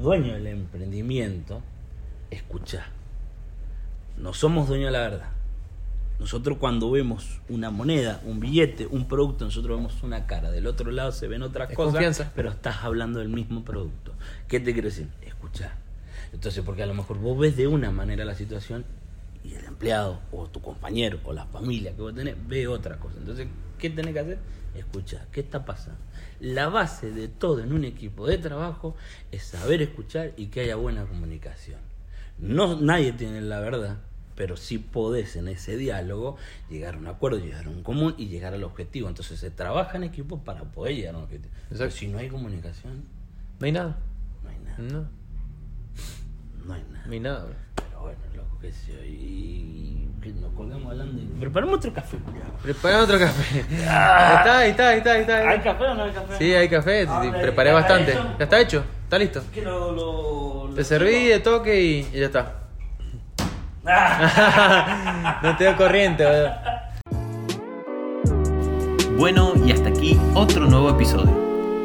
[0.00, 1.62] dueño del emprendimiento,
[2.30, 2.86] escucha.
[4.18, 5.28] No somos dueños de la verdad.
[6.20, 10.50] Nosotros cuando vemos una moneda, un billete, un producto, nosotros vemos una cara.
[10.50, 12.32] Del otro lado se ven otras Es cosas, confianza.
[12.36, 14.12] pero estás hablando del mismo producto.
[14.46, 15.08] ¿Qué te quiero decir?
[15.22, 15.72] Escucha.
[16.32, 18.84] Entonces, porque a lo mejor vos ves de una manera la situación
[19.42, 23.16] y el empleado o tu compañero o la familia que vos tenés ve otra cosa.
[23.18, 23.48] Entonces,
[23.82, 24.38] ¿qué tenés que hacer?
[24.74, 25.26] Escuchar.
[25.32, 26.00] ¿Qué está pasando?
[26.40, 28.96] La base de todo en un equipo de trabajo
[29.30, 31.80] es saber escuchar y que haya buena comunicación.
[32.38, 33.98] No, nadie tiene la verdad,
[34.34, 36.36] pero sí podés en ese diálogo
[36.70, 39.08] llegar a un acuerdo, llegar a un común y llegar al objetivo.
[39.08, 41.52] Entonces se trabaja en equipo para poder llegar a un objetivo.
[41.68, 43.04] Pero si no hay comunicación,
[43.60, 43.98] No hay nada.
[44.42, 44.78] no hay nada.
[44.78, 45.08] No,
[46.66, 47.06] No hay nada.
[47.06, 47.44] no hay nada.
[47.44, 47.54] bro.
[47.76, 49.04] Pero bueno, loco, qué sé yo.
[49.04, 51.26] Y que nos colgamos hablando y...
[51.40, 52.44] Preparamos otro café, culiao.
[52.62, 53.60] Prepara otro café.
[53.60, 55.36] está, ahí está, ahí está, ahí está.
[55.38, 56.34] ahí ¿Hay café o no hay café?
[56.38, 57.06] Sí, hay café.
[57.08, 58.12] Ah, sí, ¿ya preparé está bastante.
[58.12, 58.34] hecho?
[58.38, 58.84] Ya está hecho.
[59.04, 59.42] Está listo.
[59.52, 62.54] Que lo, lo, lo- Te serví de toque y, y ya está.
[63.84, 65.40] Ah.
[65.42, 66.52] no te doy corriente, boludo.
[69.18, 71.32] Bueno, y hasta aquí otro nuevo episodio.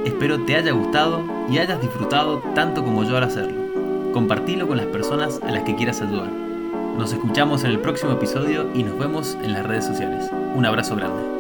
[0.06, 4.12] Espero te haya gustado y hayas disfrutado tanto como yo al hacerlo.
[4.14, 6.30] Compartilo con las personas a las que quieras ayudar.
[6.98, 10.32] Nos escuchamos en el próximo episodio y nos vemos en las redes sociales.
[10.56, 11.37] Un abrazo grande.